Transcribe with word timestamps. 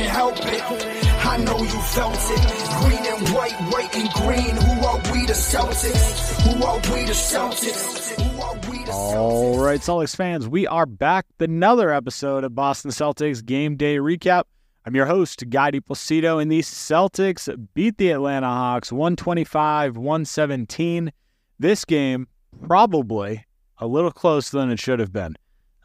help 0.00 0.36
it. 0.38 0.62
I 1.24 1.36
know 1.38 1.58
you 1.58 1.80
felt 1.80 2.16
it. 2.16 2.82
Green 2.82 3.06
and 3.06 3.28
white, 3.34 3.58
white 3.72 3.94
and 3.96 4.08
green. 4.14 4.56
Who 4.56 4.86
are 4.86 4.98
we 5.12 5.26
the 5.26 5.34
Celtics? 5.34 6.40
Who 6.42 6.64
are 6.64 6.76
we 6.76 7.04
the 7.04 7.12
Celtics? 7.12 8.18
All 8.88 9.58
right, 9.58 9.80
Celtics 9.80 10.16
fans, 10.16 10.48
we 10.48 10.66
are 10.66 10.86
back 10.86 11.26
with 11.38 11.48
another 11.48 11.90
episode 11.90 12.44
of 12.44 12.54
Boston 12.54 12.90
Celtics 12.90 13.44
Game 13.44 13.76
Day 13.76 13.96
Recap. 13.96 14.44
I'm 14.84 14.96
your 14.96 15.06
host, 15.06 15.48
Guy 15.48 15.70
DiPlacido, 15.70 16.42
and 16.42 16.50
the 16.50 16.60
Celtics 16.60 17.48
beat 17.72 17.98
the 17.98 18.10
Atlanta 18.10 18.48
Hawks 18.48 18.90
125 18.90 19.96
117. 19.96 21.12
This 21.58 21.84
game, 21.84 22.26
probably 22.66 23.46
a 23.78 23.86
little 23.86 24.10
closer 24.10 24.58
than 24.58 24.70
it 24.70 24.80
should 24.80 24.98
have 24.98 25.12
been. 25.12 25.36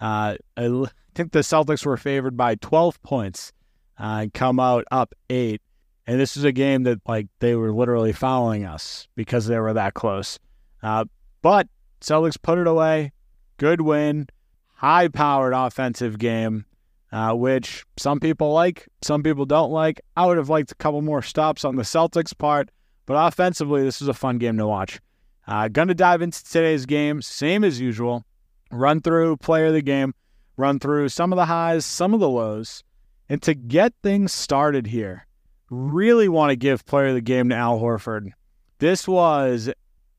Uh, 0.01 0.35
I 0.55 0.85
think 1.13 1.31
the 1.31 1.39
Celtics 1.39 1.85
were 1.85 1.97
favored 1.97 2.35
by 2.35 2.55
12 2.55 3.01
points 3.03 3.53
uh, 3.99 4.27
come 4.33 4.59
out 4.59 4.85
up 4.91 5.13
eight. 5.29 5.61
And 6.05 6.19
this 6.19 6.37
is 6.37 6.43
a 6.43 6.51
game 6.51 6.83
that, 6.83 6.99
like, 7.07 7.27
they 7.39 7.55
were 7.55 7.73
literally 7.73 8.13
following 8.13 8.65
us 8.65 9.07
because 9.15 9.47
they 9.47 9.59
were 9.59 9.73
that 9.73 9.93
close. 9.93 10.39
Uh, 10.81 11.05
but 11.41 11.67
Celtics 11.99 12.41
put 12.41 12.57
it 12.57 12.67
away. 12.67 13.11
Good 13.57 13.81
win. 13.81 14.27
High 14.75 15.09
powered 15.09 15.53
offensive 15.53 16.17
game 16.17 16.65
uh, 17.11 17.33
which 17.33 17.85
some 17.97 18.19
people 18.19 18.53
like, 18.53 18.87
some 19.01 19.23
people 19.23 19.45
don't 19.45 19.71
like. 19.71 20.01
I 20.15 20.25
would 20.25 20.37
have 20.37 20.49
liked 20.49 20.71
a 20.71 20.75
couple 20.75 21.01
more 21.01 21.21
stops 21.21 21.63
on 21.63 21.75
the 21.75 21.83
Celtics 21.83 22.37
part, 22.37 22.69
but 23.05 23.13
offensively, 23.13 23.83
this 23.83 24.01
was 24.01 24.09
a 24.09 24.13
fun 24.13 24.37
game 24.37 24.57
to 24.57 24.67
watch. 24.67 24.99
Uh, 25.47 25.69
gonna 25.69 25.93
dive 25.93 26.21
into 26.21 26.43
today's 26.43 26.85
game, 26.85 27.21
same 27.21 27.63
as 27.63 27.79
usual. 27.79 28.25
Run 28.71 28.99
through 28.99 29.37
player 29.37 29.67
of 29.67 29.73
the 29.73 29.81
game, 29.81 30.13
run 30.57 30.79
through 30.79 31.07
some 31.09 31.31
of 31.31 31.37
the 31.37 31.45
highs, 31.45 31.85
some 31.85 32.13
of 32.13 32.19
the 32.19 32.29
lows, 32.29 32.83
and 33.29 33.41
to 33.43 33.53
get 33.53 33.93
things 34.03 34.31
started 34.31 34.87
here, 34.87 35.27
really 35.69 36.29
want 36.29 36.51
to 36.51 36.55
give 36.55 36.85
player 36.85 37.07
of 37.07 37.15
the 37.15 37.21
game 37.21 37.49
to 37.49 37.55
Al 37.55 37.79
Horford. 37.79 38.31
This 38.79 39.07
was 39.07 39.69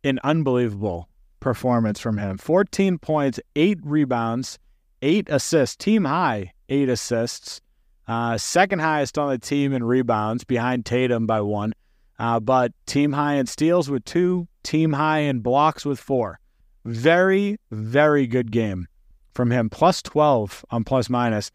an 0.04 0.18
unbelievable 0.24 1.08
performance 1.40 2.00
from 2.00 2.18
him. 2.18 2.38
14 2.38 2.98
points, 2.98 3.40
eight 3.56 3.78
rebounds, 3.82 4.58
eight 5.02 5.28
assists, 5.30 5.76
team 5.76 6.04
high 6.04 6.52
eight 6.68 6.88
assists. 6.88 7.60
Uh, 8.06 8.38
second 8.38 8.78
highest 8.78 9.18
on 9.18 9.28
the 9.28 9.38
team 9.38 9.72
in 9.72 9.84
rebounds, 9.84 10.44
behind 10.44 10.86
Tatum 10.86 11.26
by 11.26 11.40
one. 11.40 11.74
Uh, 12.18 12.40
but 12.40 12.72
team 12.86 13.12
high 13.12 13.34
in 13.34 13.46
steals 13.46 13.90
with 13.90 14.04
two, 14.04 14.48
team 14.62 14.92
high 14.92 15.18
in 15.20 15.40
blocks 15.40 15.84
with 15.84 16.00
four. 16.00 16.40
Very, 16.84 17.58
very 17.70 18.26
good 18.26 18.50
game 18.50 18.88
from 19.34 19.50
him. 19.50 19.68
Plus 19.70 20.02
12 20.02 20.64
on 20.70 20.84
plus 20.84 21.10
minus. 21.10 21.50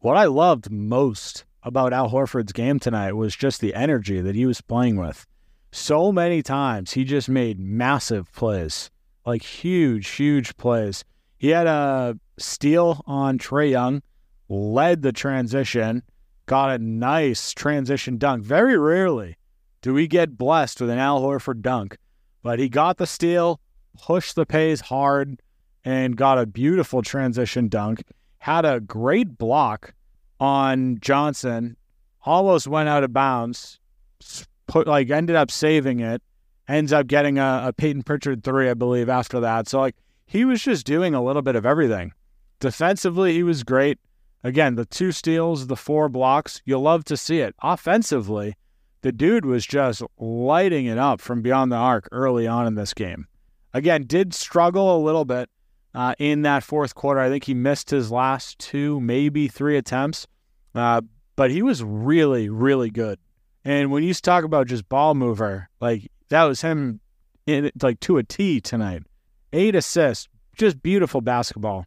What 0.00 0.16
I 0.16 0.26
loved 0.26 0.70
most 0.70 1.44
about 1.62 1.92
Al 1.92 2.10
Horford's 2.10 2.52
game 2.52 2.78
tonight 2.78 3.12
was 3.12 3.34
just 3.34 3.60
the 3.60 3.74
energy 3.74 4.20
that 4.20 4.34
he 4.34 4.44
was 4.44 4.60
playing 4.60 4.96
with. 4.96 5.26
So 5.70 6.12
many 6.12 6.42
times 6.42 6.92
he 6.92 7.04
just 7.04 7.28
made 7.28 7.58
massive 7.58 8.30
plays, 8.32 8.90
like 9.24 9.42
huge, 9.42 10.08
huge 10.08 10.56
plays. 10.58 11.04
He 11.38 11.48
had 11.48 11.66
a 11.66 12.18
steal 12.38 13.02
on 13.06 13.38
Trae 13.38 13.70
Young 13.70 14.02
led 14.48 15.00
the 15.00 15.12
transition, 15.12 16.02
got 16.44 16.70
a 16.70 16.78
nice 16.78 17.52
transition 17.52 18.18
dunk. 18.18 18.42
Very 18.42 18.76
rarely 18.76 19.36
do 19.80 19.94
we 19.94 20.06
get 20.06 20.36
blessed 20.36 20.82
with 20.82 20.90
an 20.90 20.98
Al 20.98 21.22
Horford 21.22 21.62
dunk, 21.62 21.96
but 22.42 22.58
he 22.58 22.68
got 22.68 22.98
the 22.98 23.06
steal, 23.06 23.60
pushed 23.98 24.34
the 24.34 24.44
pace 24.44 24.82
hard, 24.82 25.40
and 25.82 26.16
got 26.16 26.38
a 26.38 26.44
beautiful 26.44 27.00
transition 27.00 27.68
dunk. 27.68 28.02
Had 28.42 28.64
a 28.64 28.80
great 28.80 29.38
block 29.38 29.94
on 30.40 30.98
Johnson, 31.00 31.76
almost 32.22 32.66
went 32.66 32.88
out 32.88 33.04
of 33.04 33.12
bounds, 33.12 33.78
put 34.66 34.88
like 34.88 35.10
ended 35.10 35.36
up 35.36 35.48
saving 35.48 36.00
it, 36.00 36.20
ends 36.66 36.92
up 36.92 37.06
getting 37.06 37.38
a, 37.38 37.66
a 37.66 37.72
Payton 37.72 38.02
Pritchard 38.02 38.42
three, 38.42 38.68
I 38.68 38.74
believe, 38.74 39.08
after 39.08 39.38
that. 39.38 39.68
So 39.68 39.78
like 39.78 39.94
he 40.26 40.44
was 40.44 40.60
just 40.60 40.84
doing 40.84 41.14
a 41.14 41.22
little 41.22 41.42
bit 41.42 41.54
of 41.54 41.64
everything. 41.64 42.14
Defensively, 42.58 43.32
he 43.32 43.44
was 43.44 43.62
great. 43.62 44.00
Again, 44.42 44.74
the 44.74 44.86
two 44.86 45.12
steals, 45.12 45.68
the 45.68 45.76
four 45.76 46.08
blocks, 46.08 46.62
you'll 46.64 46.82
love 46.82 47.04
to 47.04 47.16
see 47.16 47.38
it. 47.38 47.54
Offensively, 47.62 48.56
the 49.02 49.12
dude 49.12 49.44
was 49.44 49.64
just 49.64 50.02
lighting 50.18 50.86
it 50.86 50.98
up 50.98 51.20
from 51.20 51.42
beyond 51.42 51.70
the 51.70 51.76
arc 51.76 52.08
early 52.10 52.48
on 52.48 52.66
in 52.66 52.74
this 52.74 52.92
game. 52.92 53.28
Again, 53.72 54.02
did 54.02 54.34
struggle 54.34 54.96
a 54.96 54.98
little 54.98 55.24
bit 55.24 55.48
uh, 55.94 56.14
in 56.18 56.42
that 56.42 56.62
fourth 56.62 56.94
quarter. 56.94 57.20
I 57.20 57.28
think 57.28 57.44
he 57.44 57.54
missed 57.54 57.90
his 57.90 58.10
last 58.10 58.58
two, 58.58 59.00
maybe 59.00 59.48
three 59.48 59.76
attempts, 59.76 60.26
uh, 60.74 61.02
but 61.36 61.50
he 61.50 61.62
was 61.62 61.82
really, 61.82 62.48
really 62.48 62.90
good. 62.90 63.18
And 63.64 63.90
when 63.90 64.02
you 64.02 64.12
talk 64.14 64.44
about 64.44 64.66
just 64.66 64.88
ball 64.88 65.14
mover, 65.14 65.68
like 65.80 66.10
that 66.28 66.44
was 66.44 66.62
him 66.62 67.00
in 67.46 67.70
like 67.80 68.00
to 68.00 68.18
a 68.18 68.22
T 68.22 68.60
tonight. 68.60 69.02
Eight 69.52 69.74
assists, 69.74 70.28
just 70.56 70.82
beautiful 70.82 71.20
basketball 71.20 71.86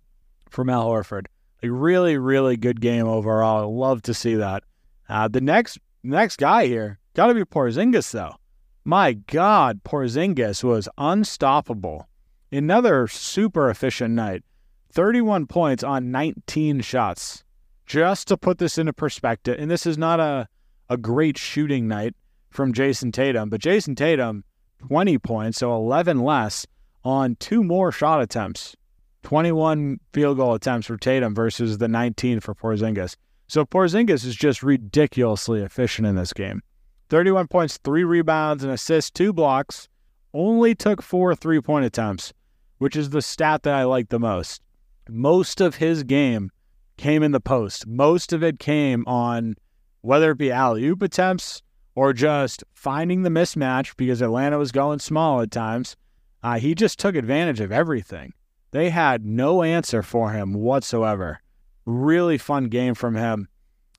from 0.49 0.69
Al 0.69 0.87
Horford. 0.87 1.25
A 1.63 1.69
really, 1.69 2.17
really 2.17 2.57
good 2.57 2.79
game 2.79 3.07
overall. 3.07 3.63
I 3.63 3.65
love 3.65 4.03
to 4.03 4.13
see 4.13 4.35
that. 4.35 4.63
Uh, 5.09 5.27
the 5.27 5.41
next 5.41 5.79
next 6.03 6.37
guy 6.37 6.67
here 6.67 6.99
got 7.13 7.27
to 7.27 7.33
be 7.33 7.43
Porzingis, 7.43 8.11
though. 8.11 8.35
My 8.83 9.13
God, 9.13 9.83
Porzingis 9.83 10.63
was 10.63 10.87
unstoppable. 10.97 12.07
Another 12.55 13.07
super 13.07 13.69
efficient 13.69 14.13
night. 14.13 14.43
31 14.91 15.45
points 15.47 15.83
on 15.83 16.11
19 16.11 16.81
shots. 16.81 17.43
Just 17.85 18.27
to 18.29 18.37
put 18.37 18.57
this 18.57 18.77
into 18.77 18.93
perspective, 18.93 19.57
and 19.59 19.69
this 19.69 19.85
is 19.85 19.97
not 19.97 20.19
a, 20.19 20.47
a 20.89 20.97
great 20.97 21.37
shooting 21.37 21.87
night 21.87 22.15
from 22.49 22.73
Jayson 22.73 23.11
Tatum, 23.11 23.49
but 23.49 23.61
Jayson 23.61 23.95
Tatum, 23.95 24.43
20 24.87 25.17
points, 25.19 25.59
so 25.59 25.75
11 25.75 26.19
less 26.21 26.65
on 27.03 27.35
two 27.35 27.63
more 27.63 27.91
shot 27.91 28.21
attempts. 28.21 28.75
21 29.23 29.99
field 30.13 30.37
goal 30.37 30.53
attempts 30.53 30.87
for 30.87 30.97
Tatum 30.97 31.35
versus 31.35 31.77
the 31.77 31.87
19 31.87 32.39
for 32.39 32.55
Porzingis. 32.55 33.15
So 33.47 33.65
Porzingis 33.65 34.25
is 34.25 34.35
just 34.35 34.63
ridiculously 34.63 35.61
efficient 35.61 36.07
in 36.07 36.15
this 36.15 36.33
game. 36.33 36.61
31 37.09 37.47
points, 37.47 37.77
three 37.83 38.03
rebounds, 38.03 38.63
and 38.63 38.71
assists, 38.71 39.11
two 39.11 39.33
blocks. 39.33 39.87
Only 40.33 40.75
took 40.75 41.01
four 41.01 41.35
three 41.35 41.61
point 41.61 41.85
attempts, 41.85 42.33
which 42.77 42.95
is 42.95 43.09
the 43.09 43.21
stat 43.21 43.63
that 43.63 43.73
I 43.73 43.83
like 43.83 44.09
the 44.09 44.19
most. 44.19 44.61
Most 45.09 45.61
of 45.61 45.75
his 45.75 46.03
game 46.03 46.51
came 46.97 47.23
in 47.23 47.31
the 47.31 47.39
post. 47.39 47.87
Most 47.87 48.33
of 48.33 48.43
it 48.43 48.59
came 48.59 49.05
on 49.07 49.55
whether 50.01 50.31
it 50.31 50.37
be 50.37 50.51
alley 50.51 50.85
oop 50.85 51.01
attempts 51.01 51.61
or 51.95 52.13
just 52.13 52.63
finding 52.73 53.23
the 53.23 53.29
mismatch 53.29 53.95
because 53.97 54.21
Atlanta 54.21 54.57
was 54.57 54.71
going 54.71 54.99
small 54.99 55.41
at 55.41 55.51
times. 55.51 55.95
Uh, 56.43 56.59
he 56.59 56.75
just 56.75 56.99
took 56.99 57.15
advantage 57.15 57.59
of 57.59 57.71
everything. 57.71 58.33
They 58.71 58.89
had 58.89 59.25
no 59.25 59.63
answer 59.63 60.03
for 60.03 60.31
him 60.31 60.53
whatsoever. 60.53 61.39
Really 61.85 62.37
fun 62.37 62.65
game 62.65 62.93
from 62.93 63.15
him. 63.15 63.47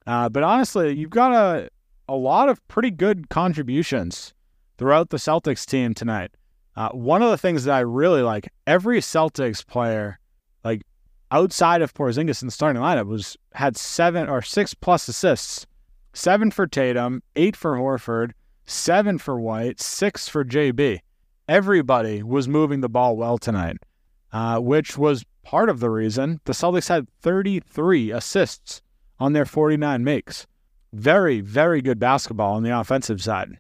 Uh, 0.07 0.29
but 0.29 0.43
honestly, 0.43 0.95
you've 0.95 1.11
got 1.11 1.33
a, 1.33 1.71
a 2.09 2.15
lot 2.15 2.49
of 2.49 2.67
pretty 2.69 2.91
good 2.91 3.29
contributions 3.29 4.35
throughout 4.79 5.11
the 5.11 5.17
Celtics 5.17 5.65
team 5.67 5.95
tonight. 5.95 6.36
Uh, 6.77 6.91
one 6.91 7.23
of 7.23 7.31
the 7.31 7.39
things 7.39 7.65
that 7.65 7.75
I 7.75 7.81
really 7.81 8.23
like, 8.23 8.49
every 8.67 9.01
Celtics 9.01 9.67
player, 9.67 10.19
like 10.63 10.83
outside 11.31 11.83
of 11.83 11.95
Porzingis 11.95 12.43
in 12.43 12.49
the 12.49 12.53
starting 12.53 12.83
lineup, 12.83 13.07
was 13.07 13.37
had 13.55 13.77
seven 13.77 14.29
or 14.29 14.43
six 14.43 14.75
plus 14.75 15.09
assists. 15.09 15.67
Seven 16.13 16.51
for 16.51 16.67
Tatum, 16.67 17.23
eight 17.35 17.57
for 17.57 17.77
Horford, 17.77 18.33
seven 18.65 19.19
for 19.19 19.39
White, 19.39 19.81
six 19.81 20.29
for 20.29 20.45
JB. 20.45 21.01
Everybody 21.49 22.23
was 22.23 22.49
moving 22.49 22.81
the 22.81 22.89
ball 22.89 23.17
well 23.17 23.39
tonight 23.39 23.77
uh, 24.37 24.59
which 24.59 24.99
was 24.99 25.25
part 25.43 25.71
of 25.71 25.81
the 25.81 25.89
reason 25.89 26.41
the 26.45 26.53
Celtics 26.53 26.89
had 26.89 27.09
33 27.23 28.11
assists 28.11 28.83
on 29.19 29.33
their 29.33 29.47
49 29.47 30.05
makes. 30.05 30.47
Very, 30.93 31.41
very 31.41 31.81
good 31.81 31.99
basketball 31.99 32.55
on 32.55 32.63
the 32.63 32.79
offensive 32.79 33.23
side. 33.23 33.59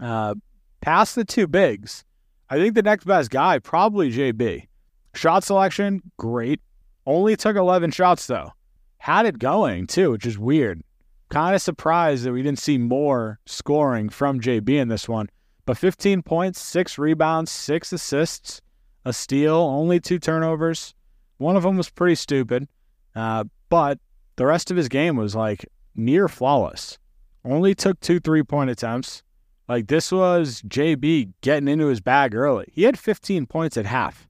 Uh, 0.00 0.34
past 0.80 1.14
the 1.14 1.24
two 1.24 1.46
bigs, 1.46 2.04
I 2.48 2.56
think 2.56 2.74
the 2.74 2.82
next 2.82 3.04
best 3.04 3.30
guy, 3.30 3.58
probably 3.58 4.12
JB. 4.12 4.66
Shot 5.14 5.44
selection, 5.44 6.02
great. 6.16 6.60
Only 7.06 7.36
took 7.36 7.56
11 7.56 7.90
shots, 7.90 8.26
though. 8.26 8.52
Had 8.98 9.26
it 9.26 9.38
going, 9.38 9.86
too, 9.86 10.12
which 10.12 10.26
is 10.26 10.38
weird. 10.38 10.82
Kind 11.28 11.54
of 11.54 11.62
surprised 11.62 12.24
that 12.24 12.32
we 12.32 12.42
didn't 12.42 12.60
see 12.60 12.78
more 12.78 13.40
scoring 13.46 14.08
from 14.08 14.40
JB 14.40 14.70
in 14.70 14.88
this 14.88 15.08
one. 15.08 15.28
But 15.64 15.78
15 15.78 16.22
points, 16.22 16.60
six 16.60 16.98
rebounds, 16.98 17.50
six 17.50 17.92
assists 17.92 18.60
a 19.06 19.12
steal, 19.12 19.54
only 19.54 20.00
two 20.00 20.18
turnovers. 20.18 20.92
One 21.38 21.56
of 21.56 21.62
them 21.62 21.76
was 21.76 21.88
pretty 21.88 22.16
stupid, 22.16 22.66
uh, 23.14 23.44
but 23.68 24.00
the 24.34 24.46
rest 24.46 24.70
of 24.70 24.76
his 24.76 24.88
game 24.88 25.16
was 25.16 25.34
like 25.34 25.64
near 25.94 26.26
flawless. 26.28 26.98
Only 27.44 27.74
took 27.74 28.00
two 28.00 28.18
three 28.18 28.42
point 28.42 28.68
attempts. 28.68 29.22
Like 29.68 29.88
this 29.88 30.12
was 30.12 30.62
JB 30.62 31.32
getting 31.40 31.68
into 31.68 31.86
his 31.86 32.00
bag 32.00 32.34
early. 32.34 32.66
He 32.72 32.84
had 32.84 32.98
15 32.98 33.46
points 33.46 33.76
at 33.76 33.86
half. 33.86 34.28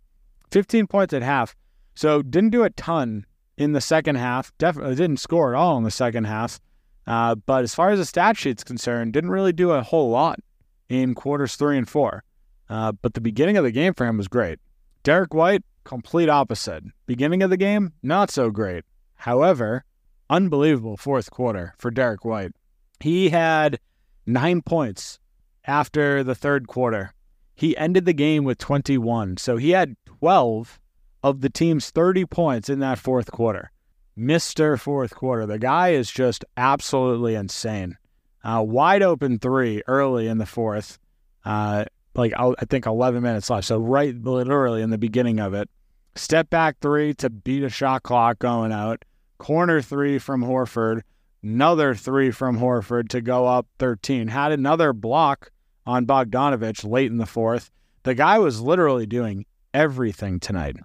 15 0.50 0.86
points 0.86 1.12
at 1.12 1.22
half. 1.22 1.54
So 1.94 2.22
didn't 2.22 2.50
do 2.50 2.64
a 2.64 2.70
ton 2.70 3.26
in 3.56 3.72
the 3.72 3.80
second 3.80 4.16
half. 4.16 4.52
Definitely 4.58 4.94
didn't 4.94 5.18
score 5.18 5.54
at 5.54 5.58
all 5.58 5.76
in 5.76 5.84
the 5.84 5.90
second 5.90 6.24
half. 6.24 6.60
Uh, 7.06 7.34
but 7.34 7.62
as 7.62 7.74
far 7.74 7.90
as 7.90 7.98
the 7.98 8.04
stat 8.04 8.36
sheet's 8.36 8.64
concerned, 8.64 9.12
didn't 9.12 9.30
really 9.30 9.52
do 9.52 9.70
a 9.70 9.82
whole 9.82 10.10
lot 10.10 10.40
in 10.88 11.14
quarters 11.14 11.56
three 11.56 11.78
and 11.78 11.88
four. 11.88 12.24
Uh, 12.68 12.92
but 12.92 13.14
the 13.14 13.20
beginning 13.20 13.56
of 13.56 13.64
the 13.64 13.70
game 13.70 13.94
for 13.94 14.06
him 14.06 14.16
was 14.16 14.28
great. 14.28 14.58
Derrick 15.02 15.32
White, 15.32 15.62
complete 15.84 16.28
opposite. 16.28 16.82
Beginning 17.06 17.42
of 17.42 17.50
the 17.50 17.56
game, 17.56 17.92
not 18.02 18.30
so 18.30 18.50
great. 18.50 18.84
However, 19.14 19.84
unbelievable 20.28 20.96
fourth 20.96 21.30
quarter 21.30 21.74
for 21.78 21.90
Derrick 21.90 22.24
White. 22.24 22.52
He 23.00 23.28
had 23.28 23.78
nine 24.26 24.62
points 24.62 25.20
after 25.66 26.22
the 26.22 26.34
third 26.34 26.68
quarter. 26.68 27.12
He 27.54 27.76
ended 27.76 28.04
the 28.04 28.12
game 28.12 28.44
with 28.44 28.58
21. 28.58 29.38
So 29.38 29.56
he 29.56 29.70
had 29.70 29.96
12 30.20 30.78
of 31.22 31.40
the 31.40 31.50
team's 31.50 31.90
30 31.90 32.26
points 32.26 32.68
in 32.68 32.80
that 32.80 32.98
fourth 32.98 33.30
quarter. 33.30 33.70
Mr. 34.18 34.78
Fourth 34.80 35.14
Quarter. 35.14 35.46
The 35.46 35.58
guy 35.58 35.90
is 35.90 36.10
just 36.10 36.44
absolutely 36.56 37.34
insane. 37.34 37.98
Uh, 38.42 38.62
wide 38.66 39.02
open 39.02 39.38
three 39.38 39.82
early 39.86 40.26
in 40.26 40.38
the 40.38 40.46
fourth. 40.46 40.98
Uh, 41.44 41.84
like 42.14 42.32
I 42.38 42.64
think 42.68 42.86
11 42.86 43.22
minutes 43.22 43.50
left. 43.50 43.66
So 43.66 43.78
right 43.78 44.14
literally 44.14 44.82
in 44.82 44.90
the 44.90 44.98
beginning 44.98 45.38
of 45.38 45.52
it. 45.52 45.68
Step 46.14 46.48
back 46.48 46.78
three 46.80 47.12
to 47.14 47.28
beat 47.28 47.62
a 47.62 47.68
shot 47.68 48.02
clock 48.02 48.38
going 48.38 48.72
out. 48.72 49.04
Corner 49.36 49.82
three 49.82 50.18
from 50.18 50.42
Horford. 50.42 51.02
Another 51.42 51.94
three 51.94 52.30
from 52.30 52.58
Horford 52.58 53.08
to 53.10 53.20
go 53.20 53.46
up 53.46 53.66
13. 53.78 54.28
Had 54.28 54.50
another 54.50 54.94
block 54.94 55.50
on 55.86 56.06
Bogdanovich 56.06 56.88
late 56.88 57.10
in 57.10 57.18
the 57.18 57.26
fourth. 57.26 57.70
The 58.02 58.14
guy 58.14 58.38
was 58.38 58.60
literally 58.60 59.06
doing 59.06 59.46
everything 59.72 60.40
tonight. 60.40 60.76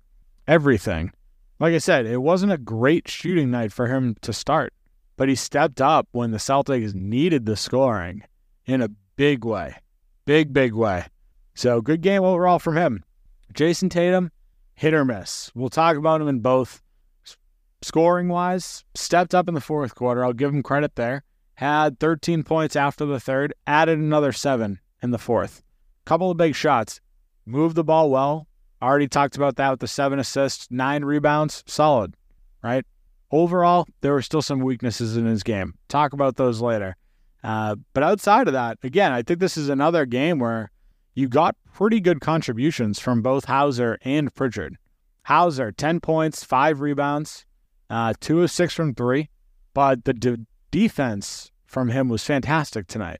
Everything. 0.47 1.11
Like 1.59 1.73
I 1.73 1.79
said, 1.79 2.05
it 2.05 2.21
wasn't 2.21 2.51
a 2.51 2.57
great 2.57 3.07
shooting 3.07 3.51
night 3.51 3.71
for 3.71 3.87
him 3.87 4.15
to 4.21 4.33
start, 4.33 4.73
but 5.17 5.29
he 5.29 5.35
stepped 5.35 5.81
up 5.81 6.07
when 6.11 6.31
the 6.31 6.37
Celtics 6.37 6.93
needed 6.93 7.45
the 7.45 7.55
scoring 7.55 8.23
in 8.65 8.81
a 8.81 8.89
big 9.15 9.45
way. 9.45 9.75
Big, 10.25 10.53
big 10.53 10.73
way. 10.73 11.05
So 11.53 11.81
good 11.81 12.01
game 12.01 12.23
overall 12.23 12.59
from 12.59 12.77
him. 12.77 13.03
Jayson 13.53 13.89
Tatum, 13.89 14.31
hit 14.73 14.93
or 14.93 15.05
miss. 15.05 15.51
We'll 15.53 15.69
talk 15.69 15.97
about 15.97 16.21
him 16.21 16.27
in 16.27 16.39
both. 16.39 16.81
Scoring 17.83 18.27
wise, 18.27 18.83
stepped 18.93 19.33
up 19.33 19.47
in 19.47 19.55
the 19.55 19.61
fourth 19.61 19.95
quarter. 19.95 20.23
I'll 20.23 20.33
give 20.33 20.53
him 20.53 20.63
credit 20.63 20.95
there. 20.95 21.23
Had 21.55 21.99
13 21.99 22.43
points 22.43 22.75
after 22.75 23.05
the 23.05 23.19
third, 23.19 23.53
added 23.67 23.99
another 23.99 24.31
seven 24.31 24.79
in 25.01 25.11
the 25.11 25.17
fourth. 25.17 25.63
Couple 26.05 26.31
of 26.31 26.37
big 26.37 26.55
shots. 26.55 27.01
Moved 27.45 27.75
the 27.75 27.83
ball 27.83 28.09
well. 28.09 28.47
Already 28.81 29.07
talked 29.07 29.35
about 29.35 29.57
that 29.57 29.69
with 29.69 29.79
the 29.79 29.87
seven 29.87 30.19
assists, 30.19 30.67
nine 30.71 31.05
rebounds. 31.05 31.63
Solid, 31.67 32.15
right? 32.63 32.85
Overall, 33.31 33.87
there 34.01 34.13
were 34.13 34.21
still 34.21 34.41
some 34.41 34.59
weaknesses 34.59 35.15
in 35.15 35.25
his 35.25 35.43
game. 35.43 35.75
Talk 35.87 36.13
about 36.13 36.35
those 36.35 36.61
later. 36.61 36.97
Uh, 37.43 37.75
but 37.93 38.03
outside 38.03 38.47
of 38.47 38.53
that, 38.53 38.77
again, 38.83 39.11
I 39.11 39.21
think 39.21 39.39
this 39.39 39.57
is 39.57 39.69
another 39.69 40.05
game 40.05 40.39
where 40.39 40.71
you 41.13 41.27
got 41.27 41.55
pretty 41.73 41.99
good 41.99 42.21
contributions 42.21 42.99
from 42.99 43.21
both 43.21 43.45
Hauser 43.45 43.97
and 44.03 44.33
Pritchard. 44.33 44.77
Hauser, 45.23 45.71
10 45.71 45.99
points, 45.99 46.43
five 46.43 46.81
rebounds, 46.81 47.45
uh, 47.89 48.13
two 48.19 48.41
of 48.41 48.51
six 48.51 48.73
from 48.73 48.95
three, 48.95 49.29
but 49.73 50.05
the 50.05 50.13
de- 50.13 50.45
defense 50.71 51.51
from 51.65 51.89
him 51.89 52.09
was 52.09 52.23
fantastic 52.23 52.87
tonight. 52.87 53.19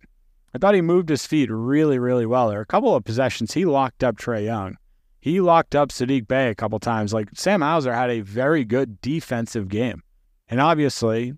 I 0.54 0.58
thought 0.58 0.76
he 0.76 0.82
moved 0.82 1.10
his 1.10 1.26
feet 1.26 1.50
really, 1.50 1.98
really 1.98 2.26
well. 2.26 2.50
There 2.50 2.58
were 2.58 2.64
a 2.64 2.66
couple 2.66 2.96
of 2.96 3.04
possessions 3.04 3.54
he 3.54 3.66
locked 3.66 4.04
up 4.04 4.18
Trae 4.18 4.46
Young. 4.46 4.78
He 5.20 5.40
locked 5.40 5.76
up 5.76 5.90
Saddiq 5.90 6.28
Bey 6.28 6.50
a 6.50 6.56
couple 6.56 6.80
times. 6.80 7.14
Like 7.14 7.30
Sam 7.34 7.62
Hauser 7.62 7.94
had 7.94 8.10
a 8.10 8.22
very 8.22 8.66
good 8.66 9.02
defensive 9.02 9.70
game, 9.70 10.04
and 10.50 10.60
obviously 10.60 11.34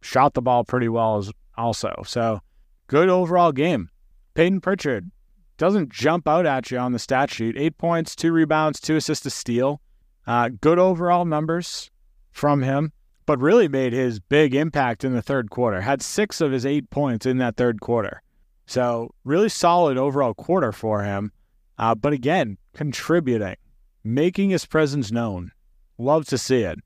shot 0.00 0.34
the 0.34 0.42
ball 0.42 0.64
pretty 0.64 0.88
well 0.88 1.18
as 1.18 1.30
also. 1.56 2.02
So 2.06 2.40
good 2.88 3.08
overall 3.08 3.52
game. 3.52 3.90
Payton 4.34 4.60
Pritchard, 4.60 5.10
doesn't 5.58 5.90
jump 5.90 6.26
out 6.26 6.46
at 6.46 6.70
you 6.70 6.78
on 6.78 6.92
the 6.92 6.98
stat 6.98 7.30
sheet. 7.30 7.56
Eight 7.58 7.76
points, 7.76 8.16
two 8.16 8.32
rebounds, 8.32 8.80
two 8.80 8.96
assists, 8.96 9.26
a 9.26 9.30
steal. 9.30 9.82
Uh, 10.26 10.48
good 10.60 10.78
overall 10.78 11.24
numbers 11.24 11.90
from 12.30 12.62
him, 12.62 12.92
but 13.26 13.40
really 13.40 13.66
made 13.68 13.92
his 13.92 14.20
big 14.20 14.54
impact 14.54 15.04
in 15.04 15.12
the 15.12 15.22
third 15.22 15.50
quarter. 15.50 15.80
Had 15.80 16.00
six 16.00 16.40
of 16.40 16.52
his 16.52 16.64
eight 16.64 16.88
points 16.90 17.26
in 17.26 17.38
that 17.38 17.56
third 17.56 17.80
quarter. 17.80 18.22
So, 18.68 19.14
really 19.24 19.48
solid 19.48 19.96
overall 19.96 20.34
quarter 20.34 20.72
for 20.72 21.02
him. 21.02 21.32
Uh, 21.78 21.94
but 21.94 22.12
again, 22.12 22.58
contributing, 22.74 23.56
making 24.04 24.50
his 24.50 24.66
presence 24.66 25.10
known. 25.10 25.52
Love 25.96 26.26
to 26.26 26.36
see 26.36 26.62
it. 26.62 26.78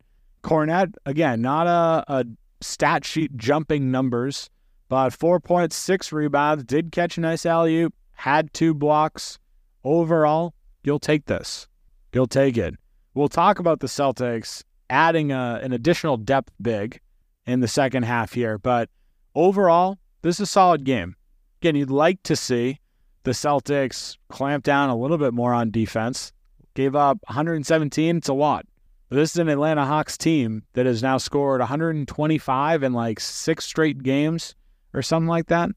Kornet, 0.45 0.95
again, 1.07 1.43
not 1.43 1.67
a, 1.67 2.05
a 2.07 2.25
stat 2.61 3.05
sheet 3.05 3.37
jumping 3.37 3.91
numbers, 3.91 4.49
but 4.89 5.11
4.6 5.11 6.13
rebounds, 6.13 6.63
did 6.63 6.93
catch 6.93 7.19
a 7.19 7.21
nice 7.21 7.45
alley 7.45 7.81
oop, 7.81 7.95
had 8.13 8.55
two 8.55 8.75
blocks. 8.75 9.41
Overall, 9.83 10.55
you'll 10.85 11.01
take 11.01 11.25
this. 11.25 11.67
You'll 12.13 12.29
take 12.29 12.57
it. 12.57 12.77
We'll 13.15 13.29
talk 13.29 13.59
about 13.59 13.81
the 13.81 13.89
Celtics 13.89 14.63
adding 14.89 15.33
a, 15.33 15.59
an 15.61 15.73
additional 15.73 16.17
depth 16.17 16.53
big 16.61 17.01
in 17.45 17.59
the 17.59 17.67
second 17.67 18.05
half 18.05 18.35
here, 18.35 18.57
but 18.57 18.89
overall, 19.35 19.99
this 20.23 20.37
is 20.37 20.41
a 20.43 20.47
solid 20.47 20.85
game. 20.85 21.17
Again, 21.63 21.77
you'd 21.77 21.91
like 21.91 22.21
to 22.25 22.35
see 22.35 22.81
the 23.23 23.31
Celtics 23.31 24.17
clamp 24.29 24.65
down 24.65 24.91
a 24.91 24.97
little 24.97 25.17
bit 25.17 25.33
more 25.33 25.55
on 25.55 25.71
defense. 25.71 26.33
Gave 26.75 26.97
up 26.97 27.19
117, 27.29 28.17
it's 28.17 28.29
a 28.29 28.35
lot. 28.35 28.67
But 29.09 29.15
this 29.15 29.31
is 29.31 29.37
an 29.37 29.49
Atlanta 29.49 29.87
Hawks 29.87 30.19
team 30.19 30.65
that 30.73 30.87
has 30.87 31.05
now 31.05 31.19
scored 31.19 31.61
125 31.61 32.83
in 32.83 32.93
like 32.93 33.21
six 33.21 33.65
straight 33.65 34.03
games 34.03 34.57
or 34.93 35.03
something 35.03 35.29
like 35.29 35.47
that 35.47 35.71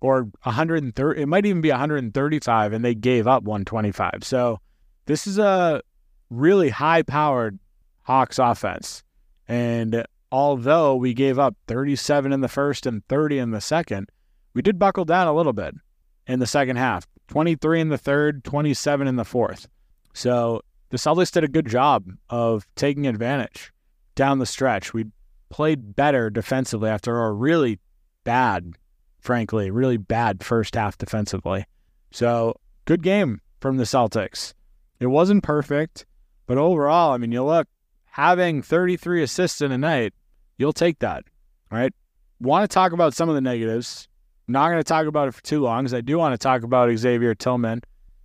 or 0.00 0.28
130. 0.44 1.20
It 1.20 1.26
might 1.26 1.44
even 1.44 1.60
be 1.60 1.70
135, 1.70 2.72
and 2.72 2.84
they 2.84 2.94
gave 2.94 3.26
up 3.26 3.42
125. 3.42 4.22
So 4.22 4.60
this 5.06 5.26
is 5.26 5.38
a 5.38 5.82
really 6.30 6.68
high 6.68 7.02
powered 7.02 7.58
Hawks 8.02 8.38
offense. 8.38 9.02
And 9.48 10.04
although 10.30 10.94
we 10.94 11.14
gave 11.14 11.40
up 11.40 11.56
37 11.66 12.32
in 12.32 12.42
the 12.42 12.48
first 12.48 12.86
and 12.86 13.04
30 13.08 13.38
in 13.38 13.50
the 13.50 13.60
second, 13.60 14.08
we 14.54 14.62
did 14.62 14.78
buckle 14.78 15.04
down 15.04 15.26
a 15.26 15.34
little 15.34 15.52
bit 15.52 15.74
in 16.26 16.38
the 16.38 16.46
second 16.46 16.76
half 16.76 17.06
23 17.28 17.80
in 17.80 17.88
the 17.88 17.98
third, 17.98 18.44
27 18.44 19.06
in 19.06 19.16
the 19.16 19.24
fourth. 19.24 19.68
So 20.14 20.62
the 20.90 20.98
Celtics 20.98 21.32
did 21.32 21.44
a 21.44 21.48
good 21.48 21.66
job 21.66 22.04
of 22.28 22.66
taking 22.76 23.06
advantage 23.06 23.72
down 24.14 24.38
the 24.38 24.46
stretch. 24.46 24.92
We 24.92 25.06
played 25.48 25.96
better 25.96 26.30
defensively 26.30 26.90
after 26.90 27.24
a 27.24 27.32
really 27.32 27.78
bad 28.24 28.74
frankly. 29.22 29.70
Really 29.70 29.96
bad 29.96 30.44
first 30.44 30.74
half 30.74 30.98
defensively. 30.98 31.64
So, 32.10 32.56
good 32.84 33.02
game 33.02 33.40
from 33.60 33.78
the 33.78 33.84
Celtics. 33.84 34.52
It 35.00 35.06
wasn't 35.06 35.42
perfect, 35.42 36.04
but 36.46 36.58
overall, 36.58 37.12
I 37.12 37.16
mean, 37.16 37.32
you 37.32 37.42
look, 37.42 37.66
having 38.04 38.60
33 38.62 39.22
assists 39.22 39.60
in 39.60 39.72
a 39.72 39.78
night, 39.78 40.12
you'll 40.58 40.72
take 40.72 40.98
that, 40.98 41.24
right? 41.70 41.92
Want 42.40 42.68
to 42.68 42.72
talk 42.72 42.92
about 42.92 43.14
some 43.14 43.28
of 43.28 43.34
the 43.34 43.40
negatives. 43.40 44.08
I'm 44.48 44.52
not 44.52 44.68
going 44.68 44.80
to 44.80 44.84
talk 44.84 45.06
about 45.06 45.28
it 45.28 45.34
for 45.34 45.42
too 45.42 45.60
long 45.60 45.84
because 45.84 45.94
I 45.94 46.00
do 46.00 46.18
want 46.18 46.32
to 46.32 46.38
talk 46.38 46.62
about 46.62 46.94
Xavier 46.96 47.34
Tillman 47.34 47.82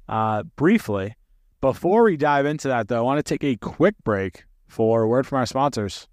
uh, 0.10 0.44
briefly. 0.56 1.16
Before 1.62 2.04
we 2.04 2.18
dive 2.18 2.46
into 2.46 2.68
that, 2.68 2.88
though, 2.88 2.98
I 2.98 3.02
want 3.02 3.18
to 3.20 3.24
take 3.24 3.44
a 3.44 3.56
quick 3.56 3.96
break 4.04 4.46
for 4.68 5.04
a 5.04 5.08
word 5.08 5.28
from 5.28 5.40
our 5.40 5.46
sponsors. 5.46 6.08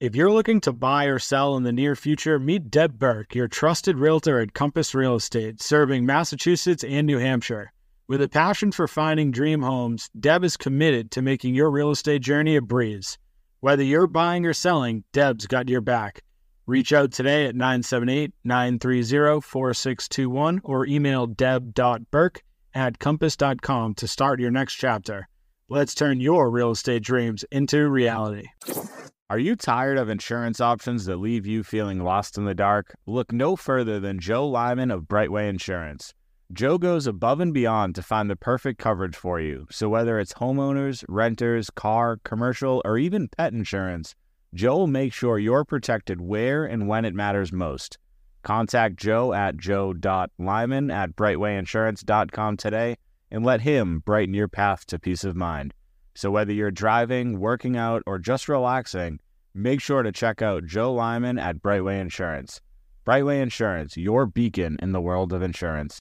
If 0.00 0.14
you're 0.14 0.30
looking 0.30 0.60
to 0.60 0.72
buy 0.72 1.06
or 1.06 1.18
sell 1.18 1.56
in 1.56 1.64
the 1.64 1.72
near 1.72 1.96
future, 1.96 2.38
meet 2.38 2.70
Deb 2.70 2.98
Burke, 2.98 3.34
your 3.34 3.48
trusted 3.48 3.98
realtor 3.98 4.40
at 4.40 4.54
Compass 4.54 4.94
Real 4.94 5.16
Estate, 5.16 5.60
serving 5.60 6.06
Massachusetts 6.06 6.84
and 6.84 7.06
New 7.06 7.18
Hampshire. 7.18 7.72
With 8.06 8.22
a 8.22 8.28
passion 8.28 8.72
for 8.72 8.86
finding 8.86 9.32
dream 9.32 9.60
homes, 9.60 10.08
Deb 10.18 10.44
is 10.44 10.56
committed 10.56 11.10
to 11.10 11.22
making 11.22 11.54
your 11.54 11.70
real 11.70 11.90
estate 11.90 12.22
journey 12.22 12.56
a 12.56 12.62
breeze. 12.62 13.18
Whether 13.60 13.82
you're 13.82 14.06
buying 14.06 14.46
or 14.46 14.52
selling, 14.52 15.02
Deb's 15.12 15.46
got 15.46 15.68
your 15.68 15.80
back. 15.80 16.22
Reach 16.68 16.92
out 16.92 17.12
today 17.12 17.46
at 17.46 17.56
978 17.56 18.34
930 18.44 19.40
4621 19.40 20.60
or 20.64 20.84
email 20.84 21.26
deb.burke 21.26 22.42
at 22.74 22.98
compass.com 22.98 23.94
to 23.94 24.06
start 24.06 24.38
your 24.38 24.50
next 24.50 24.74
chapter. 24.74 25.30
Let's 25.70 25.94
turn 25.94 26.20
your 26.20 26.50
real 26.50 26.72
estate 26.72 27.02
dreams 27.02 27.42
into 27.50 27.88
reality. 27.88 28.48
Are 29.30 29.38
you 29.38 29.56
tired 29.56 29.96
of 29.96 30.10
insurance 30.10 30.60
options 30.60 31.06
that 31.06 31.16
leave 31.16 31.46
you 31.46 31.64
feeling 31.64 32.04
lost 32.04 32.36
in 32.36 32.44
the 32.44 32.54
dark? 32.54 32.94
Look 33.06 33.32
no 33.32 33.56
further 33.56 33.98
than 33.98 34.20
Joe 34.20 34.46
Lyman 34.46 34.90
of 34.90 35.08
Brightway 35.08 35.48
Insurance. 35.48 36.12
Joe 36.52 36.76
goes 36.76 37.06
above 37.06 37.40
and 37.40 37.54
beyond 37.54 37.94
to 37.94 38.02
find 38.02 38.28
the 38.28 38.36
perfect 38.36 38.78
coverage 38.78 39.16
for 39.16 39.40
you. 39.40 39.66
So 39.70 39.88
whether 39.88 40.20
it's 40.20 40.34
homeowners, 40.34 41.02
renters, 41.08 41.70
car, 41.70 42.18
commercial, 42.24 42.82
or 42.84 42.98
even 42.98 43.28
pet 43.28 43.54
insurance, 43.54 44.14
Joe 44.54 44.78
will 44.78 44.86
make 44.86 45.12
sure 45.12 45.38
you're 45.38 45.64
protected 45.64 46.20
where 46.20 46.64
and 46.64 46.88
when 46.88 47.04
it 47.04 47.14
matters 47.14 47.52
most. 47.52 47.98
Contact 48.42 48.96
Joe 48.96 49.32
at 49.32 49.58
joe.lyman 49.58 50.90
at 50.90 51.14
brightwayinsurance.com 51.16 52.56
today 52.56 52.96
and 53.30 53.44
let 53.44 53.60
him 53.60 54.00
brighten 54.00 54.34
your 54.34 54.48
path 54.48 54.86
to 54.86 54.98
peace 54.98 55.24
of 55.24 55.36
mind. 55.36 55.74
So 56.14 56.30
whether 56.30 56.52
you're 56.52 56.70
driving, 56.70 57.38
working 57.38 57.76
out, 57.76 58.02
or 58.06 58.18
just 58.18 58.48
relaxing, 58.48 59.20
make 59.54 59.80
sure 59.80 60.02
to 60.02 60.12
check 60.12 60.40
out 60.40 60.64
Joe 60.64 60.92
Lyman 60.94 61.38
at 61.38 61.60
Brightway 61.60 62.00
Insurance. 62.00 62.60
Brightway 63.04 63.40
Insurance, 63.40 63.96
your 63.96 64.26
beacon 64.26 64.78
in 64.80 64.92
the 64.92 65.00
world 65.00 65.32
of 65.32 65.42
insurance. 65.42 66.00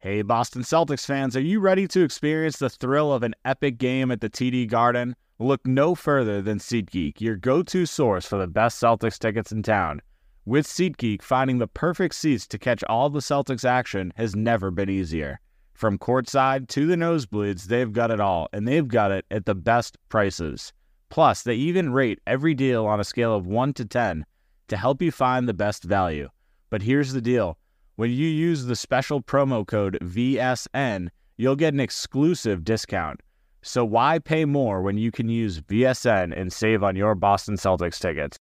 Hey, 0.00 0.22
Boston 0.22 0.62
Celtics 0.62 1.06
fans, 1.06 1.36
are 1.36 1.40
you 1.40 1.60
ready 1.60 1.86
to 1.88 2.02
experience 2.02 2.58
the 2.58 2.70
thrill 2.70 3.12
of 3.12 3.22
an 3.22 3.34
epic 3.44 3.78
game 3.78 4.10
at 4.10 4.20
the 4.20 4.30
TD 4.30 4.68
Garden? 4.68 5.16
Look 5.40 5.64
no 5.64 5.94
further 5.94 6.42
than 6.42 6.58
SeatGeek, 6.58 7.20
your 7.20 7.36
go 7.36 7.62
to 7.62 7.86
source 7.86 8.26
for 8.26 8.38
the 8.38 8.48
best 8.48 8.82
Celtics 8.82 9.20
tickets 9.20 9.52
in 9.52 9.62
town. 9.62 10.02
With 10.44 10.66
SeatGeek, 10.66 11.22
finding 11.22 11.58
the 11.58 11.68
perfect 11.68 12.16
seats 12.16 12.44
to 12.48 12.58
catch 12.58 12.82
all 12.84 13.08
the 13.08 13.20
Celtics 13.20 13.64
action 13.64 14.12
has 14.16 14.34
never 14.34 14.72
been 14.72 14.90
easier. 14.90 15.38
From 15.74 15.96
courtside 15.96 16.66
to 16.70 16.86
the 16.86 16.96
nosebleeds, 16.96 17.66
they've 17.66 17.92
got 17.92 18.10
it 18.10 18.18
all, 18.18 18.48
and 18.52 18.66
they've 18.66 18.88
got 18.88 19.12
it 19.12 19.26
at 19.30 19.46
the 19.46 19.54
best 19.54 19.96
prices. 20.08 20.72
Plus, 21.08 21.42
they 21.42 21.54
even 21.54 21.92
rate 21.92 22.18
every 22.26 22.54
deal 22.54 22.84
on 22.84 22.98
a 22.98 23.04
scale 23.04 23.32
of 23.32 23.46
1 23.46 23.74
to 23.74 23.84
10 23.84 24.26
to 24.66 24.76
help 24.76 25.00
you 25.00 25.12
find 25.12 25.48
the 25.48 25.54
best 25.54 25.84
value. 25.84 26.28
But 26.68 26.82
here's 26.82 27.12
the 27.12 27.22
deal 27.22 27.58
when 27.94 28.10
you 28.10 28.26
use 28.26 28.64
the 28.64 28.74
special 28.74 29.22
promo 29.22 29.64
code 29.64 29.98
VSN, 30.02 31.10
you'll 31.36 31.54
get 31.54 31.74
an 31.74 31.80
exclusive 31.80 32.64
discount. 32.64 33.20
So 33.62 33.84
why 33.84 34.18
pay 34.18 34.44
more 34.44 34.82
when 34.82 34.98
you 34.98 35.10
can 35.10 35.28
use 35.28 35.60
VSN 35.60 36.38
and 36.38 36.52
save 36.52 36.82
on 36.82 36.96
your 36.96 37.14
Boston 37.14 37.56
Celtics 37.56 37.98
tickets? 37.98 38.38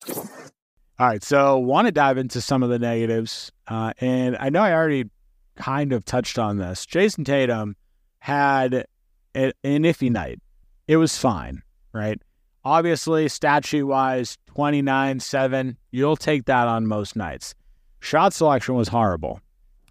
All 1.00 1.08
right, 1.08 1.24
so 1.24 1.58
want 1.58 1.88
to 1.88 1.92
dive 1.92 2.18
into 2.18 2.42
some 2.42 2.64
of 2.64 2.70
the 2.70 2.80
negatives, 2.80 3.52
uh, 3.68 3.94
and 4.00 4.36
I 4.40 4.50
know 4.50 4.62
I 4.62 4.74
already 4.74 5.10
kind 5.56 5.94
of 5.94 6.06
touched 6.06 6.40
on 6.40 6.58
this. 6.58 6.86
Jayson 6.86 7.24
Tatum 7.24 7.76
had 8.20 8.86
a, 9.36 9.54
an 9.64 9.84
iffy 9.84 10.10
night. 10.12 10.40
It 10.88 10.98
was 10.98 11.18
fine, 11.18 11.62
right? 11.94 12.20
Obviously, 12.64 13.28
stat 13.28 13.66
sheet 13.66 13.84
wise, 13.84 14.38
29 14.48 15.20
7, 15.20 15.78
you'll 15.92 16.18
take 16.18 16.46
that 16.46 16.68
on 16.68 16.88
most 16.88 17.16
nights. 17.16 17.54
Shot 18.00 18.34
selection 18.34 18.76
was 18.76 18.88
horrible. 18.88 19.40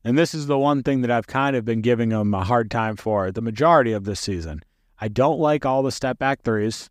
And 0.05 0.17
this 0.17 0.35
is 0.35 0.47
the 0.47 0.59
one 0.59 0.83
thing 0.83 1.01
that 1.01 1.11
I've 1.11 1.27
kind 1.27 1.57
of 1.57 1.65
been 1.65 1.81
giving 1.81 2.11
him 2.11 2.33
a 2.35 2.45
hard 2.45 2.71
time 2.71 2.97
for 2.97 3.33
the 3.33 3.41
majority 3.41 3.93
of 3.93 4.05
this 4.05 4.21
season. 4.21 4.63
I 5.01 5.09
don't 5.09 5.39
like 5.39 5.67
all 5.67 5.83
the 5.83 5.93
step 5.93 6.19
back 6.19 6.43
threes, 6.43 6.89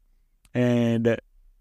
and 0.54 1.18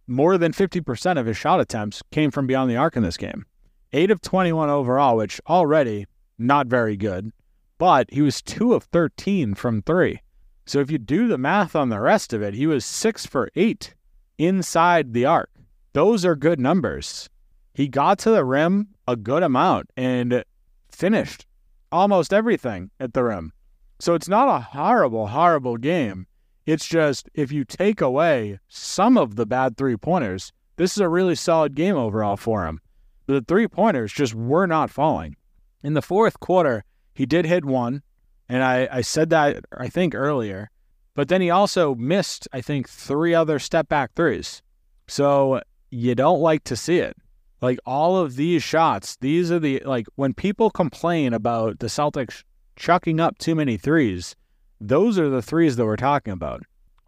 more 0.07 0.37
than 0.37 0.53
50% 0.53 1.19
of 1.19 1.27
his 1.27 1.37
shot 1.37 1.61
attempts 1.61 2.03
came 2.11 2.31
from 2.31 2.47
beyond 2.47 2.71
the 2.71 2.77
arc 2.77 2.97
in 2.97 3.03
this 3.03 3.17
game. 3.17 3.47
8 3.93 4.11
of 4.11 4.21
21 4.21 4.69
overall, 4.69 5.17
which 5.17 5.41
already 5.49 6.07
not 6.39 6.67
very 6.67 6.97
good, 6.97 7.33
but 7.79 8.11
he 8.13 8.23
was 8.23 8.43
2 8.43 8.75
of 8.75 8.85
13 8.85 9.55
from 9.55 9.83
3. 9.83 10.21
So 10.67 10.81
if 10.81 10.91
you 10.91 10.99
do 10.99 11.29
the 11.29 11.39
math 11.39 11.77
on 11.77 11.89
the 11.89 12.01
rest 12.01 12.33
of 12.33 12.43
it, 12.43 12.55
he 12.55 12.67
was 12.67 12.85
6 12.85 13.27
for 13.27 13.51
8 13.55 13.95
inside 14.39 15.13
the 15.13 15.27
arc. 15.27 15.51
Those 15.93 16.25
are 16.25 16.35
good 16.35 16.59
numbers. 16.59 17.29
He 17.73 17.89
got 17.89 18.19
to 18.21 18.31
the 18.31 18.45
rim 18.45 18.89
a 19.07 19.17
good 19.17 19.43
amount 19.43 19.91
and 19.97 20.45
finished 20.91 21.47
almost 21.93 22.33
everything 22.33 22.91
at 22.99 23.15
the 23.15 23.25
rim. 23.25 23.53
So 24.01 24.15
it's 24.15 24.29
not 24.29 24.49
a 24.49 24.61
horrible, 24.61 25.29
horrible 25.29 25.77
game. 25.77 26.27
It's 26.67 26.87
just 26.87 27.29
if 27.35 27.53
you 27.53 27.65
take 27.65 28.01
away 28.01 28.59
some 28.69 29.19
of 29.19 29.37
the 29.37 29.47
bad 29.47 29.77
three 29.77 29.97
pointers, 29.97 30.53
this 30.77 30.93
is 30.93 31.01
a 31.01 31.09
really 31.09 31.35
solid 31.35 31.75
game 31.75 31.97
overall 31.97 32.37
for 32.37 32.67
him. 32.67 32.81
The 33.27 33.43
three 33.43 33.69
pointers 33.69 34.13
just 34.13 34.35
were 34.35 34.67
not 34.67 34.91
falling. 34.91 35.37
In 35.83 35.95
the 35.95 36.03
fourth 36.03 36.41
quarter, 36.41 36.85
he 37.15 37.27
did 37.27 37.45
hit 37.45 37.65
one, 37.65 38.03
and 38.49 38.63
I, 38.63 38.89
I 38.91 39.01
said 39.03 39.31
that 39.31 39.65
I 39.77 39.89
think 39.89 40.15
earlier, 40.15 40.71
but 41.15 41.29
then 41.29 41.41
he 41.41 41.51
also 41.51 41.95
missed, 41.95 42.49
I 42.53 42.61
think, 42.61 42.89
three 42.89 43.35
other 43.35 43.59
step 43.59 43.89
back 43.89 44.15
threes. 44.15 44.63
So 45.07 45.61
you 45.91 46.15
don't 46.15 46.41
like 46.41 46.65
to 46.65 46.77
see 46.77 46.99
it. 46.99 47.17
Like 47.61 47.79
all 47.87 48.19
of 48.19 48.37
these 48.37 48.63
shots, 48.63 49.17
these 49.21 49.51
are 49.51 49.59
the 49.59 49.81
like 49.85 50.07
when 50.17 50.35
people 50.35 50.71
complain 50.71 51.33
about 51.33 51.79
the 51.79 51.87
Celtics 51.87 52.43
chucking 52.77 53.21
up 53.21 53.39
too 53.39 53.55
many 53.55 53.77
threes, 53.77 54.35
those 54.81 55.19
are 55.19 55.29
the 55.29 55.43
threes 55.43 55.77
that 55.77 55.85
we're 55.85 55.97
talking 55.97 56.33
about. 56.33 56.63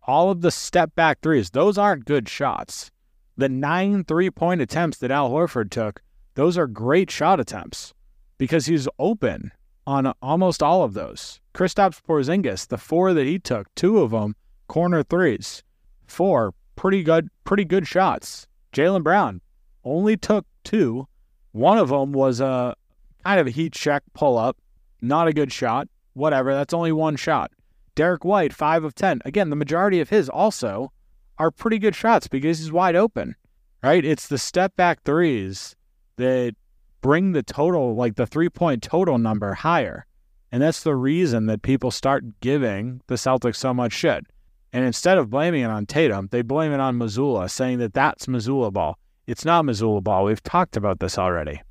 All 0.07 0.31
of 0.31 0.41
the 0.41 0.51
step 0.51 0.95
back 0.95 1.21
threes, 1.21 1.51
those 1.51 1.77
aren't 1.79 2.05
good 2.05 2.29
shots. 2.29 2.91
The 3.37 3.49
nine 3.49 4.05
three 4.05 4.31
point 4.31 4.61
attempts 4.61 4.99
that 4.99 5.11
Al 5.11 5.31
Horford 5.31 5.71
took, 5.71 6.01
those 6.35 6.57
are 6.57 6.67
great 6.67 7.11
shot 7.11 7.41
attempts 7.41 7.93
because 8.39 8.67
he's 8.67 8.89
open 8.99 9.53
on 9.87 10.13
almost 10.23 10.63
all 10.63 10.83
of 10.83 10.95
those. 10.95 11.41
Kristaps 11.55 12.01
Porzingis, 12.03 12.69
the 12.69 12.79
four 12.79 13.15
that 13.15 13.27
he 13.27 13.39
took, 13.39 13.75
two 13.75 13.99
of 13.99 14.11
them 14.11 14.37
corner 14.69 15.03
threes, 15.03 15.63
four 16.07 16.55
pretty 16.77 17.03
good, 17.03 17.29
pretty 17.45 17.65
good 17.65 17.87
shots. 17.87 18.47
Jaylen 18.73 19.03
Brown, 19.03 19.41
only 19.85 20.17
took 20.17 20.47
two. 20.65 21.07
One 21.53 21.79
of 21.79 21.89
them 21.89 22.13
was 22.13 22.41
a 22.41 22.75
kind 23.25 23.41
of 23.41 23.47
a 23.47 23.51
heat 23.51 23.73
check 23.73 24.03
pull 24.13 24.37
up, 24.37 24.57
not 25.01 25.29
a 25.29 25.33
good 25.33 25.53
shot. 25.53 25.89
Whatever, 26.13 26.55
that's 26.55 26.75
only 26.75 26.93
one 26.93 27.17
shot. 27.17 27.51
Derrick 27.97 28.25
White, 28.25 28.53
five 28.53 28.85
of 28.85 28.95
10. 28.95 29.23
Again, 29.25 29.51
the 29.51 29.57
majority 29.57 30.01
of 30.01 30.11
his 30.11 30.29
also 30.29 30.93
are 31.39 31.51
pretty 31.51 31.81
good 31.81 31.97
shots 31.97 32.29
because 32.29 32.61
he's 32.61 32.71
wide 32.71 32.95
open, 32.95 33.35
right? 33.83 34.05
It's 34.05 34.29
the 34.29 34.39
step 34.39 34.77
back 34.77 35.03
threes 35.03 35.75
that 36.17 36.55
bring 37.01 37.33
the 37.33 37.43
total, 37.43 37.97
like 37.97 38.15
the 38.15 38.27
three 38.27 38.49
point 38.49 38.83
total 38.83 39.19
number 39.19 39.55
higher. 39.55 40.07
And 40.53 40.63
that's 40.63 40.83
the 40.83 40.95
reason 40.95 41.47
that 41.47 41.63
people 41.63 41.91
start 41.91 42.41
giving 42.41 43.01
the 43.09 43.17
Celtics 43.17 43.57
so 43.57 43.75
much 43.75 43.93
shit. 43.93 44.25
And 44.73 44.85
instead 44.85 45.19
of 45.19 45.31
blaming 45.31 45.63
it 45.63 45.71
on 45.71 45.87
Tatum, 45.87 46.29
they 46.31 46.43
blame 46.43 46.73
it 46.73 46.81
on 46.81 46.99
Mazzulla, 46.99 47.51
saying 47.51 47.79
that 47.79 47.95
that's 47.95 48.27
Mazzulla 48.27 48.73
ball. 48.73 48.99
It's 49.27 49.45
not 49.45 49.65
Mazzulla 49.65 50.03
ball. 50.05 50.25
We've 50.25 50.43
talked 50.43 50.77
about 50.77 51.01
this 51.01 51.19
already. 51.19 51.63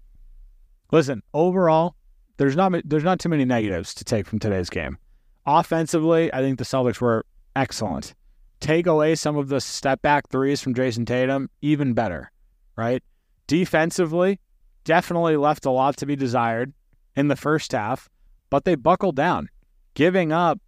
Listen, 0.92 1.22
overall, 1.34 1.96
there's 2.38 2.56
not 2.56 2.74
there's 2.84 3.04
not 3.04 3.20
too 3.20 3.30
many 3.30 3.46
negatives 3.46 3.94
to 3.96 4.04
take 4.04 4.26
from 4.26 4.40
today's 4.40 4.70
game. 4.70 4.98
Offensively, 5.46 6.34
I 6.34 6.40
think 6.40 6.58
the 6.58 6.66
Celtics 6.66 7.00
were 7.00 7.26
excellent. 7.56 8.16
Take 8.60 8.88
away 8.88 9.16
some 9.16 9.38
of 9.38 9.50
the 9.50 9.62
step 9.62 10.02
back 10.02 10.30
threes 10.30 10.62
from 10.62 10.74
Jayson 10.74 11.06
Tatum, 11.06 11.50
even 11.62 11.94
better, 11.94 12.32
right? 12.76 13.04
Defensively, 13.48 14.40
definitely 14.84 15.38
left 15.38 15.66
a 15.66 15.72
lot 15.72 15.98
to 15.98 16.06
be 16.06 16.16
desired 16.16 16.74
in 17.16 17.28
the 17.28 17.36
first 17.36 17.72
half, 17.74 18.10
but 18.50 18.66
they 18.66 18.76
buckled 18.76 19.16
down, 19.16 19.50
giving 19.94 20.32
up 20.32 20.60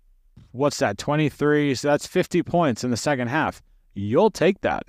what's 0.51 0.79
that, 0.79 0.97
23? 0.97 1.75
So 1.75 1.87
that's 1.87 2.07
50 2.07 2.43
points 2.43 2.83
in 2.83 2.91
the 2.91 2.97
second 2.97 3.29
half. 3.29 3.61
You'll 3.93 4.31
take 4.31 4.61
that. 4.61 4.83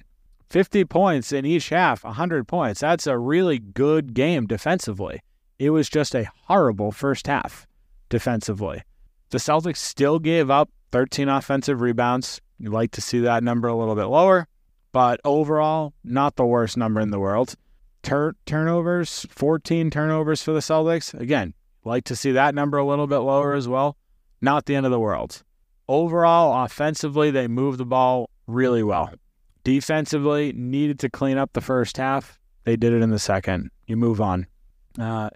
50 0.51 0.85
points 0.87 1.33
in 1.33 1.45
each 1.45 1.69
half, 1.69 2.05
100 2.05 2.49
points. 2.49 2.81
That's 2.81 3.07
a 3.07 3.19
really 3.19 3.59
good 3.59 4.15
game 4.15 4.47
defensively. 4.47 5.21
It 5.59 5.71
was 5.71 5.89
just 5.89 6.15
a 6.15 6.29
horrible 6.47 6.93
first 6.93 7.27
half 7.27 7.67
defensively. 8.09 8.83
The 9.31 9.39
Celtics 9.39 9.77
still 9.77 10.19
gave 10.19 10.51
up 10.51 10.71
13 10.93 11.29
offensive 11.29 11.81
rebounds. 11.81 12.41
You'd 12.59 12.73
like 12.73 12.93
to 12.93 13.01
see 13.01 13.21
that 13.21 13.45
number 13.45 13.69
a 13.69 13.77
little 13.77 13.95
bit 13.95 14.07
lower, 14.07 14.49
but 14.93 15.21
overall, 15.25 15.93
not 16.03 16.37
the 16.37 16.47
worst 16.47 16.77
number 16.77 17.01
in 17.01 17.11
the 17.11 17.21
world. 17.21 17.55
Tur- 18.03 18.37
turnovers, 18.47 19.27
14 19.31 19.91
turnovers 19.91 20.43
for 20.43 20.53
the 20.53 20.61
Celtics. 20.61 21.13
Again, 21.19 21.55
like 21.85 22.05
to 22.05 22.17
see 22.17 22.33
that 22.33 22.55
number 22.55 22.79
a 22.79 22.87
little 22.87 23.07
bit 23.07 23.19
lower 23.19 23.55
as 23.55 23.69
well. 23.69 23.97
Not 24.41 24.67
the 24.67 24.75
end 24.75 24.87
of 24.87 24.93
the 24.93 25.01
world. 25.01 25.43
Overall, 25.89 26.65
offensively, 26.65 27.31
they 27.31 27.49
moved 27.49 27.79
the 27.79 27.87
ball 27.87 28.31
really 28.47 28.83
well. 28.83 29.13
Defensively, 29.65 30.53
needed 30.55 30.99
to 31.01 31.11
clean 31.11 31.39
up 31.39 31.53
the 31.53 31.61
first 31.61 31.97
half. 31.97 32.39
They 32.65 32.77
did 32.77 32.93
it 32.93 33.03
in 33.03 33.11
the 33.11 33.19
second. 33.19 33.71
You 33.87 33.97
move 33.97 34.21
on. 34.21 34.47
Uh, 34.99 35.31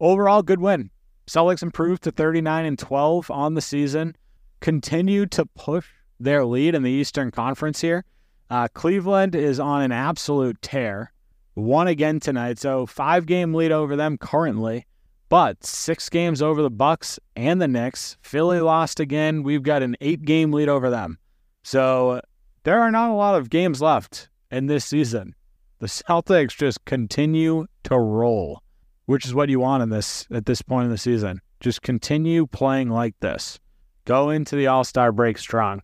overall, 0.00 0.42
good 0.42 0.60
win. 0.60 0.90
Celtics 1.26 1.62
improved 1.62 2.02
to 2.04 2.10
39 2.10 2.64
and 2.64 2.78
12 2.78 3.30
on 3.30 3.54
the 3.54 3.60
season. 3.60 4.16
Continued 4.60 5.30
to 5.32 5.46
push 5.46 5.86
their 6.20 6.44
lead 6.44 6.74
in 6.74 6.82
the 6.82 6.90
Eastern 6.90 7.30
Conference 7.30 7.80
here. 7.80 8.04
Uh, 8.50 8.68
Cleveland 8.72 9.34
is 9.34 9.58
on 9.58 9.82
an 9.82 9.92
absolute 9.92 10.60
tear. 10.62 11.12
Won 11.54 11.86
again 11.86 12.20
tonight, 12.20 12.58
so 12.58 12.84
five 12.84 13.26
game 13.26 13.54
lead 13.54 13.72
over 13.72 13.96
them 13.96 14.18
currently, 14.18 14.86
but 15.28 15.64
six 15.64 16.08
games 16.08 16.42
over 16.42 16.62
the 16.62 16.70
Bucks 16.70 17.18
and 17.36 17.62
the 17.62 17.68
Knicks. 17.68 18.16
Philly 18.22 18.60
lost 18.60 18.98
again. 18.98 19.42
We've 19.42 19.62
got 19.62 19.82
an 19.82 19.96
eight 20.00 20.24
game 20.24 20.52
lead 20.52 20.68
over 20.68 20.90
them. 20.90 21.18
So 21.62 22.20
there 22.64 22.80
are 22.80 22.90
not 22.90 23.10
a 23.10 23.14
lot 23.14 23.36
of 23.36 23.50
games 23.50 23.80
left 23.80 24.28
in 24.50 24.66
this 24.66 24.84
season. 24.84 25.34
The 25.78 25.86
Celtics 25.86 26.56
just 26.56 26.84
continue 26.84 27.66
to 27.84 27.98
roll, 27.98 28.62
which 29.06 29.24
is 29.24 29.34
what 29.34 29.48
you 29.48 29.60
want 29.60 29.82
in 29.82 29.90
this 29.90 30.26
at 30.30 30.46
this 30.46 30.62
point 30.62 30.86
in 30.86 30.90
the 30.90 30.98
season. 30.98 31.40
Just 31.60 31.82
continue 31.82 32.46
playing 32.46 32.90
like 32.90 33.14
this. 33.20 33.58
Go 34.04 34.30
into 34.30 34.56
the 34.56 34.66
All 34.66 34.84
Star 34.84 35.12
break 35.12 35.38
strong. 35.38 35.80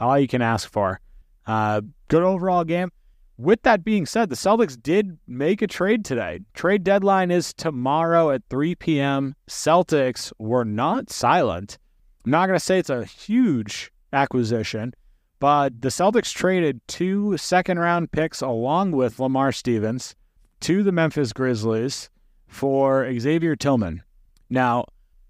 All 0.00 0.18
you 0.18 0.28
can 0.28 0.42
ask 0.42 0.70
for. 0.70 1.00
Uh, 1.46 1.80
good 2.08 2.22
overall 2.22 2.64
game. 2.64 2.90
With 3.36 3.62
that 3.62 3.84
being 3.84 4.04
said, 4.04 4.30
the 4.30 4.36
Celtics 4.36 4.80
did 4.80 5.16
make 5.28 5.62
a 5.62 5.68
trade 5.68 6.04
today. 6.04 6.40
Trade 6.54 6.82
deadline 6.82 7.30
is 7.30 7.54
tomorrow 7.54 8.30
at 8.30 8.42
3 8.50 8.74
p.m. 8.74 9.36
Celtics 9.48 10.32
were 10.38 10.64
not 10.64 11.08
silent. 11.08 11.78
I'm 12.24 12.32
not 12.32 12.46
going 12.46 12.58
to 12.58 12.64
say 12.64 12.78
it's 12.78 12.90
a 12.90 13.04
huge 13.04 13.92
acquisition, 14.12 14.92
But 15.38 15.80
the 15.82 15.88
Celtics 15.88 16.32
traded 16.34 16.80
two 16.88 17.36
second 17.36 17.78
round 17.78 18.10
picks 18.10 18.40
along 18.40 18.92
with 18.92 19.20
Lamar 19.20 19.52
Stevens 19.52 20.16
to 20.60 20.82
the 20.82 20.92
Memphis 20.92 21.32
Grizzlies 21.32 22.10
for 22.48 23.08
Xavier 23.18 23.54
Tillman. 23.54 24.02
Now, 24.50 24.86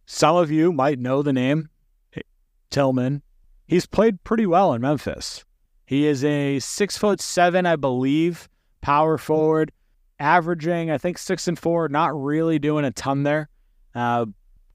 some 0.06 0.36
of 0.36 0.50
you 0.50 0.72
might 0.72 0.98
know 0.98 1.22
the 1.22 1.32
name 1.32 1.68
Tillman. 2.70 3.22
He's 3.66 3.86
played 3.86 4.24
pretty 4.24 4.46
well 4.46 4.72
in 4.72 4.80
Memphis. 4.80 5.44
He 5.84 6.06
is 6.06 6.24
a 6.24 6.58
six 6.60 6.96
foot 6.96 7.20
seven, 7.20 7.66
I 7.66 7.76
believe, 7.76 8.48
power 8.80 9.18
forward, 9.18 9.72
averaging, 10.18 10.90
I 10.90 10.98
think, 10.98 11.18
six 11.18 11.48
and 11.48 11.58
four, 11.58 11.88
not 11.88 12.18
really 12.18 12.58
doing 12.58 12.84
a 12.84 12.90
ton 12.90 13.22
there. 13.22 13.48
Uh, 13.94 14.26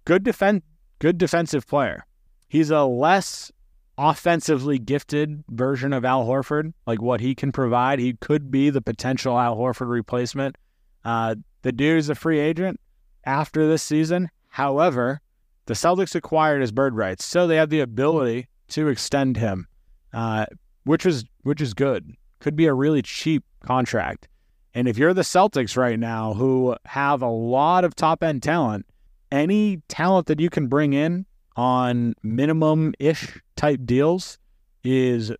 good 0.05 0.23
defense, 0.23 0.63
good 0.99 1.17
defensive 1.17 1.67
player. 1.67 2.05
He's 2.47 2.69
a 2.69 2.83
less 2.83 3.51
offensively 3.97 4.79
gifted 4.79 5.43
version 5.49 5.93
of 5.93 6.03
Al 6.03 6.25
Horford, 6.25 6.73
like 6.85 7.01
what 7.01 7.21
he 7.21 7.35
can 7.35 7.51
provide. 7.51 7.99
He 7.99 8.13
could 8.13 8.51
be 8.51 8.69
the 8.69 8.81
potential 8.81 9.39
Al 9.39 9.55
Horford 9.55 9.89
replacement. 9.89 10.57
Uh, 11.05 11.35
the 11.63 11.71
dude 11.71 11.97
is 11.97 12.09
a 12.09 12.15
free 12.15 12.39
agent 12.39 12.79
after 13.25 13.67
this 13.67 13.81
season. 13.81 14.29
However, 14.49 15.21
the 15.65 15.73
Celtics 15.73 16.13
acquired 16.13 16.61
his 16.61 16.71
bird 16.71 16.95
rights, 16.95 17.25
so 17.25 17.47
they 17.47 17.55
have 17.55 17.69
the 17.69 17.79
ability 17.79 18.47
to 18.69 18.87
extend 18.89 19.37
him, 19.37 19.67
uh, 20.13 20.45
which 20.83 21.05
is 21.05 21.25
which 21.41 21.61
is 21.61 21.73
good. 21.73 22.13
Could 22.39 22.55
be 22.55 22.67
a 22.67 22.73
really 22.73 23.01
cheap 23.01 23.43
contract. 23.65 24.27
And 24.73 24.87
if 24.87 24.97
you're 24.97 25.13
the 25.13 25.21
Celtics 25.21 25.77
right 25.77 25.99
now, 25.99 26.33
who 26.33 26.75
have 26.85 27.21
a 27.21 27.29
lot 27.29 27.85
of 27.85 27.95
top 27.95 28.23
end 28.23 28.43
talent, 28.43 28.85
any 29.31 29.81
talent 29.87 30.27
that 30.27 30.39
you 30.39 30.49
can 30.49 30.67
bring 30.67 30.93
in 30.93 31.25
on 31.55 32.15
minimum 32.23 32.93
ish 32.99 33.39
type 33.55 33.79
deals 33.85 34.37
is 34.83 35.31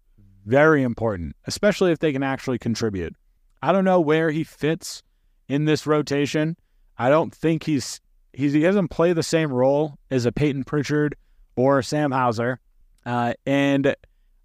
very 0.46 0.84
important, 0.84 1.36
especially 1.46 1.92
if 1.92 2.00
they 2.00 2.14
can 2.14 2.24
actually 2.24 2.60
contribute. 2.60 3.16
I 3.62 3.72
don't 3.72 3.86
know 3.86 4.00
where 4.00 4.30
he 4.30 4.44
fits 4.44 5.04
in 5.48 5.66
this 5.66 5.86
rotation. 5.86 6.56
I 6.98 7.10
don't 7.10 7.34
think 7.34 7.64
he's, 7.64 8.00
he's 8.34 8.54
he 8.54 8.62
doesn't 8.62 8.90
play 8.90 9.14
the 9.14 9.24
same 9.24 9.52
role 9.52 9.98
as 10.12 10.26
a 10.26 10.32
Payton 10.32 10.64
Pritchard 10.64 11.16
or 11.56 11.82
Sam 11.82 12.12
Hauser, 12.12 12.60
uh, 13.06 13.34
and 13.46 13.96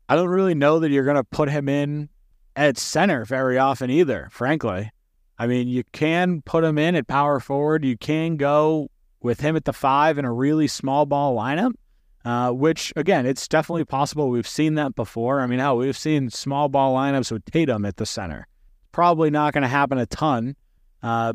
I 0.08 0.16
don't 0.16 0.28
really 0.28 0.54
know 0.54 0.78
that 0.80 0.90
you're 0.90 1.04
going 1.04 1.16
to 1.16 1.24
put 1.24 1.50
him 1.50 1.68
in 1.68 2.08
at 2.56 2.78
center 2.78 3.24
very 3.24 3.58
often 3.58 3.90
either. 3.90 4.28
Frankly, 4.32 4.90
I 5.38 5.46
mean 5.46 5.68
you 5.68 5.84
can 5.92 6.42
put 6.42 6.64
him 6.64 6.78
in 6.78 6.96
at 6.96 7.06
power 7.06 7.40
forward. 7.40 7.84
You 7.84 7.96
can 7.96 8.36
go 8.36 8.90
with 9.20 9.40
him 9.40 9.56
at 9.56 9.64
the 9.64 9.72
five 9.72 10.18
in 10.18 10.24
a 10.24 10.32
really 10.32 10.66
small 10.66 11.06
ball 11.06 11.36
lineup, 11.36 11.72
uh, 12.24 12.50
which 12.50 12.92
again, 12.96 13.26
it's 13.26 13.46
definitely 13.48 13.84
possible. 13.84 14.28
We've 14.30 14.48
seen 14.48 14.74
that 14.74 14.94
before. 14.94 15.40
I 15.40 15.46
mean, 15.46 15.58
hell, 15.58 15.76
we've 15.76 15.96
seen 15.96 16.30
small 16.30 16.68
ball 16.68 16.94
lineups 16.94 17.32
with 17.32 17.44
Tatum 17.44 17.84
at 17.84 17.96
the 17.96 18.06
center. 18.06 18.46
Probably 18.92 19.30
not 19.30 19.52
going 19.52 19.62
to 19.62 19.68
happen 19.68 19.98
a 19.98 20.06
ton. 20.06 20.56
Uh, 21.02 21.32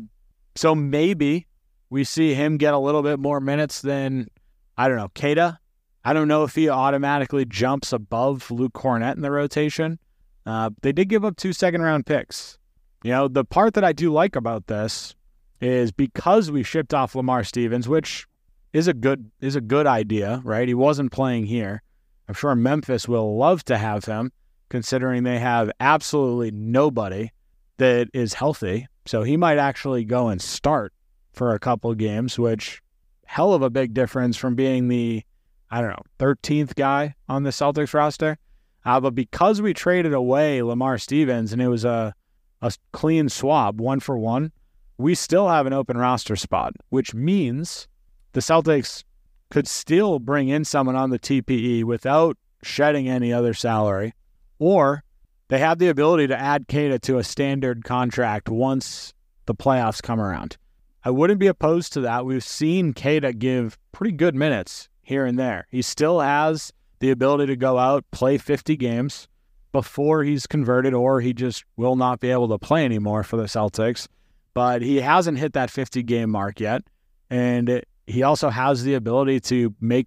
so 0.54 0.74
maybe 0.74 1.46
we 1.90 2.04
see 2.04 2.34
him 2.34 2.56
get 2.56 2.74
a 2.74 2.78
little 2.78 3.02
bit 3.02 3.18
more 3.18 3.40
minutes 3.40 3.80
than, 3.80 4.28
I 4.76 4.88
don't 4.88 4.96
know, 4.96 5.10
Queta. 5.14 5.58
I 6.04 6.12
don't 6.12 6.28
know 6.28 6.44
if 6.44 6.54
he 6.54 6.68
automatically 6.68 7.44
jumps 7.44 7.92
above 7.92 8.50
Luke 8.50 8.74
Kornet 8.74 9.16
in 9.16 9.22
the 9.22 9.30
rotation. 9.30 9.98
Uh, 10.44 10.70
they 10.82 10.92
did 10.92 11.08
give 11.08 11.24
up 11.24 11.36
two 11.36 11.52
second 11.52 11.82
round 11.82 12.04
picks. 12.04 12.58
You 13.02 13.10
know, 13.12 13.28
the 13.28 13.44
part 13.44 13.74
that 13.74 13.84
I 13.84 13.92
do 13.92 14.12
like 14.12 14.36
about 14.36 14.66
this 14.66 15.14
is 15.60 15.92
because 15.92 16.50
we 16.50 16.62
shipped 16.62 16.92
off 16.92 17.14
Lamar 17.14 17.44
Stevens, 17.44 17.88
which 17.88 18.26
is 18.72 18.88
a 18.88 18.92
good 18.92 19.30
is 19.40 19.56
a 19.56 19.60
good 19.60 19.86
idea, 19.86 20.42
right? 20.44 20.68
He 20.68 20.74
wasn't 20.74 21.12
playing 21.12 21.46
here. 21.46 21.82
I'm 22.28 22.34
sure 22.34 22.54
Memphis 22.54 23.06
will 23.06 23.36
love 23.36 23.64
to 23.64 23.78
have 23.78 24.04
him, 24.04 24.32
considering 24.68 25.22
they 25.22 25.38
have 25.38 25.70
absolutely 25.80 26.50
nobody 26.50 27.30
that 27.78 28.08
is 28.12 28.34
healthy. 28.34 28.88
So 29.06 29.22
he 29.22 29.36
might 29.36 29.58
actually 29.58 30.04
go 30.04 30.28
and 30.28 30.40
start 30.40 30.92
for 31.32 31.52
a 31.52 31.58
couple 31.58 31.94
games, 31.94 32.38
which 32.38 32.80
hell 33.26 33.52
of 33.52 33.62
a 33.62 33.70
big 33.70 33.94
difference 33.94 34.36
from 34.36 34.54
being 34.54 34.88
the 34.88 35.24
I 35.70 35.80
don't 35.80 35.90
know 35.90 36.04
13th 36.18 36.74
guy 36.74 37.14
on 37.28 37.42
the 37.42 37.50
Celtics 37.50 37.94
roster. 37.94 38.38
Uh, 38.84 39.00
but 39.00 39.14
because 39.14 39.62
we 39.62 39.72
traded 39.74 40.12
away 40.12 40.62
Lamar 40.62 40.98
Stevens 40.98 41.52
and 41.52 41.60
it 41.60 41.68
was 41.68 41.84
a 41.84 42.14
a 42.62 42.72
clean 42.92 43.28
swap, 43.28 43.74
one 43.74 44.00
for 44.00 44.16
one, 44.16 44.52
we 44.96 45.14
still 45.14 45.48
have 45.48 45.66
an 45.66 45.72
open 45.72 45.98
roster 45.98 46.36
spot, 46.36 46.72
which 46.88 47.14
means 47.14 47.88
the 48.32 48.40
Celtics 48.40 49.04
could 49.50 49.68
still 49.68 50.18
bring 50.18 50.48
in 50.48 50.64
someone 50.64 50.96
on 50.96 51.10
the 51.10 51.18
TPE 51.18 51.84
without 51.84 52.38
shedding 52.62 53.08
any 53.08 53.32
other 53.32 53.52
salary, 53.52 54.14
or 54.58 55.04
they 55.48 55.58
have 55.58 55.78
the 55.78 55.88
ability 55.88 56.26
to 56.28 56.38
add 56.38 56.68
Queta 56.68 56.98
to 57.00 57.18
a 57.18 57.24
standard 57.24 57.84
contract 57.84 58.48
once 58.48 59.12
the 59.46 59.54
playoffs 59.54 60.02
come 60.02 60.20
around. 60.20 60.56
I 61.04 61.10
wouldn't 61.10 61.40
be 61.40 61.48
opposed 61.48 61.92
to 61.94 62.00
that. 62.02 62.24
We've 62.24 62.42
seen 62.42 62.94
Queta 62.94 63.32
give 63.32 63.78
pretty 63.92 64.16
good 64.16 64.34
minutes 64.34 64.88
here 65.02 65.26
and 65.26 65.38
there. 65.38 65.66
He 65.70 65.82
still 65.82 66.20
has 66.20 66.72
the 67.00 67.10
ability 67.10 67.46
to 67.46 67.56
go 67.56 67.78
out, 67.78 68.04
play 68.10 68.38
50 68.38 68.76
games 68.76 69.28
before 69.72 70.24
he's 70.24 70.46
converted, 70.46 70.94
or 70.94 71.20
he 71.20 71.34
just 71.34 71.64
will 71.76 71.96
not 71.96 72.20
be 72.20 72.30
able 72.30 72.48
to 72.48 72.58
play 72.58 72.84
anymore 72.84 73.22
for 73.22 73.36
the 73.36 73.44
Celtics 73.44 74.08
but 74.54 74.82
he 74.82 75.00
hasn't 75.00 75.38
hit 75.38 75.52
that 75.52 75.68
50 75.68 76.02
game 76.04 76.30
mark 76.30 76.60
yet. 76.60 76.82
And 77.28 77.82
he 78.06 78.22
also 78.22 78.48
has 78.48 78.84
the 78.84 78.94
ability 78.94 79.40
to 79.40 79.74
make 79.80 80.06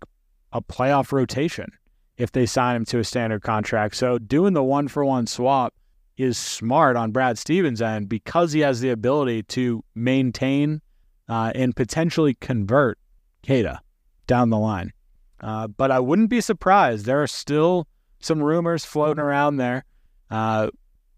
a 0.54 0.62
playoff 0.62 1.12
rotation 1.12 1.72
if 2.18 2.32
they 2.32 2.46
sign 2.46 2.76
him 2.76 2.86
to 2.86 3.00
a 3.00 3.04
standard 3.04 3.42
contract. 3.42 3.96
So 3.96 4.18
doing 4.18 4.54
the 4.54 4.64
one 4.64 4.88
for 4.88 5.06
one 5.06 5.28
swap 5.28 5.74
is 6.18 6.38
smart 6.38 6.96
on 6.96 7.12
Brad 7.12 7.38
Stevens' 7.38 7.82
end 7.82 8.10
because 8.10 8.52
he 8.52 8.62
has 8.62 8.80
the 8.80 8.90
ability 8.90 9.44
to 9.44 9.84
maintain 9.94 10.82
uh, 11.30 11.52
and 11.54 11.76
potentially 11.76 12.34
convert 12.34 12.98
Queta 13.46 13.82
down 14.26 14.50
the 14.50 14.58
line. 14.58 14.92
Uh, 15.40 15.68
but 15.68 15.92
I 15.92 16.00
wouldn't 16.00 16.30
be 16.30 16.42
surprised. 16.42 17.06
There 17.06 17.22
are 17.22 17.28
still 17.28 17.88
some 18.20 18.42
rumors 18.42 18.84
floating 18.84 19.22
around 19.22 19.58
there 19.58 19.86
uh, 20.32 20.70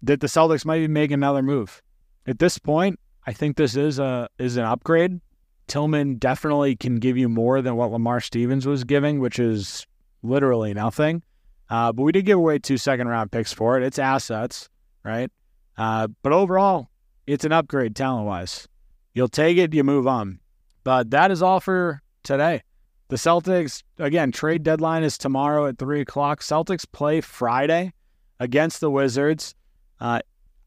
that 0.02 0.20
the 0.20 0.28
Celtics 0.28 0.66
might 0.66 0.80
be 0.80 0.88
making 0.88 1.16
another 1.16 1.42
move. 1.42 1.82
At 2.28 2.40
this 2.40 2.58
point, 2.60 3.00
I 3.26 3.34
think 3.34 3.56
this 3.56 3.76
is 3.76 4.00
a 4.00 4.28
is 4.38 4.58
an 4.58 4.66
upgrade. 4.66 5.22
Tillman 5.68 6.16
definitely 6.16 6.76
can 6.76 6.96
give 6.96 7.18
you 7.18 7.30
more 7.30 7.62
than 7.62 7.76
what 7.76 7.92
Lamar 7.92 8.20
Stevens 8.20 8.66
was 8.66 8.84
giving, 8.84 9.20
which 9.20 9.40
is 9.40 9.86
literally 10.24 10.74
nothing. 10.74 11.24
Uh, 11.70 11.92
but 11.92 12.04
we 12.04 12.12
did 12.12 12.26
give 12.26 12.38
away 12.38 12.60
two 12.60 12.78
second 12.78 13.08
round 13.08 13.32
picks 13.32 13.54
for 13.54 13.78
it. 13.78 13.84
It's 13.84 14.00
assets, 14.00 14.70
right? 15.04 15.32
Uh, 15.78 16.08
but 16.24 16.34
overall, 16.34 16.90
it's 17.28 17.46
an 17.46 17.52
upgrade 17.52 17.96
talent 17.96 18.26
wise. 18.26 18.68
You'll 19.14 19.28
take 19.28 19.58
it, 19.58 19.74
you 19.74 19.84
move 19.84 20.08
on. 20.08 20.40
But 20.84 21.12
that 21.12 21.32
is 21.32 21.42
all 21.42 21.60
for 21.60 22.02
today. 22.24 22.64
The 23.10 23.16
Celtics, 23.16 23.84
again, 23.98 24.32
trade 24.32 24.64
deadline 24.64 25.04
is 25.04 25.18
tomorrow 25.18 25.68
at 25.68 25.78
3 25.78 26.02
o'clock. 26.02 26.42
Celtics 26.42 26.86
play 26.92 27.22
Friday 27.22 27.94
against 28.40 28.82
the 28.82 28.92
Wizards. 28.92 29.56
Uh, 30.00 30.22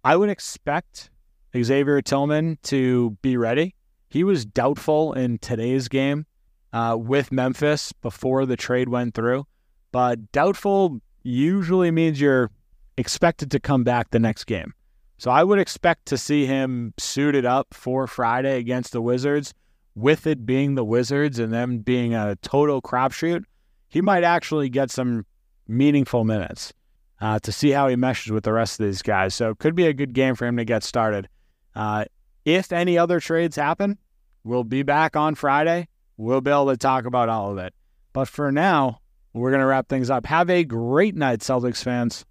I 0.04 0.16
would 0.16 0.28
expect 0.28 1.10
Xavier 1.56 2.02
Tillman 2.02 2.58
to 2.64 3.16
be 3.22 3.36
ready. 3.36 3.74
He 4.08 4.24
was 4.24 4.44
doubtful 4.44 5.12
in 5.12 5.38
today's 5.38 5.88
game 5.88 6.26
uh, 6.72 6.96
with 6.98 7.32
Memphis 7.32 7.92
before 7.92 8.46
the 8.46 8.56
trade 8.56 8.88
went 8.88 9.14
through, 9.14 9.46
but 9.90 10.32
doubtful 10.32 11.00
usually 11.22 11.90
means 11.90 12.20
you're 12.20 12.50
expected 12.96 13.50
to 13.50 13.60
come 13.60 13.84
back 13.84 14.10
the 14.10 14.18
next 14.18 14.44
game. 14.44 14.72
So 15.18 15.30
I 15.30 15.44
would 15.44 15.58
expect 15.58 16.06
to 16.06 16.18
see 16.18 16.46
him 16.46 16.94
suited 16.98 17.46
up 17.46 17.68
for 17.72 18.06
Friday 18.06 18.58
against 18.58 18.92
the 18.92 19.00
Wizards. 19.00 19.54
With 19.94 20.26
it 20.26 20.46
being 20.46 20.74
the 20.74 20.84
Wizards 20.84 21.38
and 21.38 21.52
them 21.52 21.78
being 21.78 22.14
a 22.14 22.36
total 22.42 22.80
crapshoot, 22.82 23.44
he 23.88 24.00
might 24.00 24.24
actually 24.24 24.68
get 24.68 24.90
some 24.90 25.26
meaningful 25.68 26.24
minutes 26.24 26.72
uh, 27.20 27.38
to 27.40 27.52
see 27.52 27.70
how 27.70 27.88
he 27.88 27.94
meshes 27.94 28.32
with 28.32 28.44
the 28.44 28.52
rest 28.52 28.80
of 28.80 28.86
these 28.86 29.02
guys. 29.02 29.34
So 29.34 29.50
it 29.50 29.58
could 29.58 29.74
be 29.74 29.86
a 29.86 29.92
good 29.92 30.12
game 30.12 30.34
for 30.34 30.46
him 30.46 30.56
to 30.56 30.64
get 30.64 30.82
started. 30.82 31.28
Uh, 31.74 32.06
if 32.44 32.72
any 32.72 32.98
other 32.98 33.20
trades 33.20 33.54
happen, 33.54 33.98
we'll 34.42 34.64
be 34.64 34.82
back 34.82 35.14
on 35.14 35.34
Friday. 35.34 35.88
We'll 36.16 36.40
be 36.40 36.50
able 36.50 36.70
to 36.70 36.76
talk 36.76 37.04
about 37.04 37.28
all 37.28 37.52
of 37.52 37.58
it. 37.58 37.74
But 38.12 38.28
for 38.28 38.52
now, 38.52 39.00
we're 39.32 39.50
going 39.50 39.60
to 39.60 39.66
wrap 39.66 39.88
things 39.88 40.10
up. 40.10 40.26
Have 40.26 40.50
a 40.50 40.64
great 40.64 41.14
night, 41.16 41.40
Celtics 41.40 41.82
fans. 41.82 42.24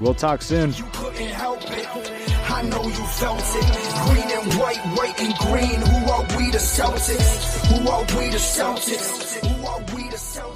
We'll 0.00 0.14
talk 0.14 0.42
soon. 0.42 0.72
I 2.48 2.62
know 2.62 2.82
you 2.84 3.04
felt 3.04 3.40
it. 3.40 3.66
Green 4.06 4.30
and 4.30 4.54
white, 4.54 4.78
white 4.96 5.20
and 5.20 5.34
green. 5.38 5.80
Who 5.80 6.10
are 6.10 6.22
we 6.38 6.50
the 6.50 6.58
Celtics? 6.58 7.66
Who 7.66 7.88
are 7.90 8.00
we 8.18 8.30
the 8.30 8.38
Celtics? 8.38 9.44
Who 9.46 9.66
are 9.66 9.80
we 9.94 10.08
the 10.08 10.16
Celtics? 10.16 10.55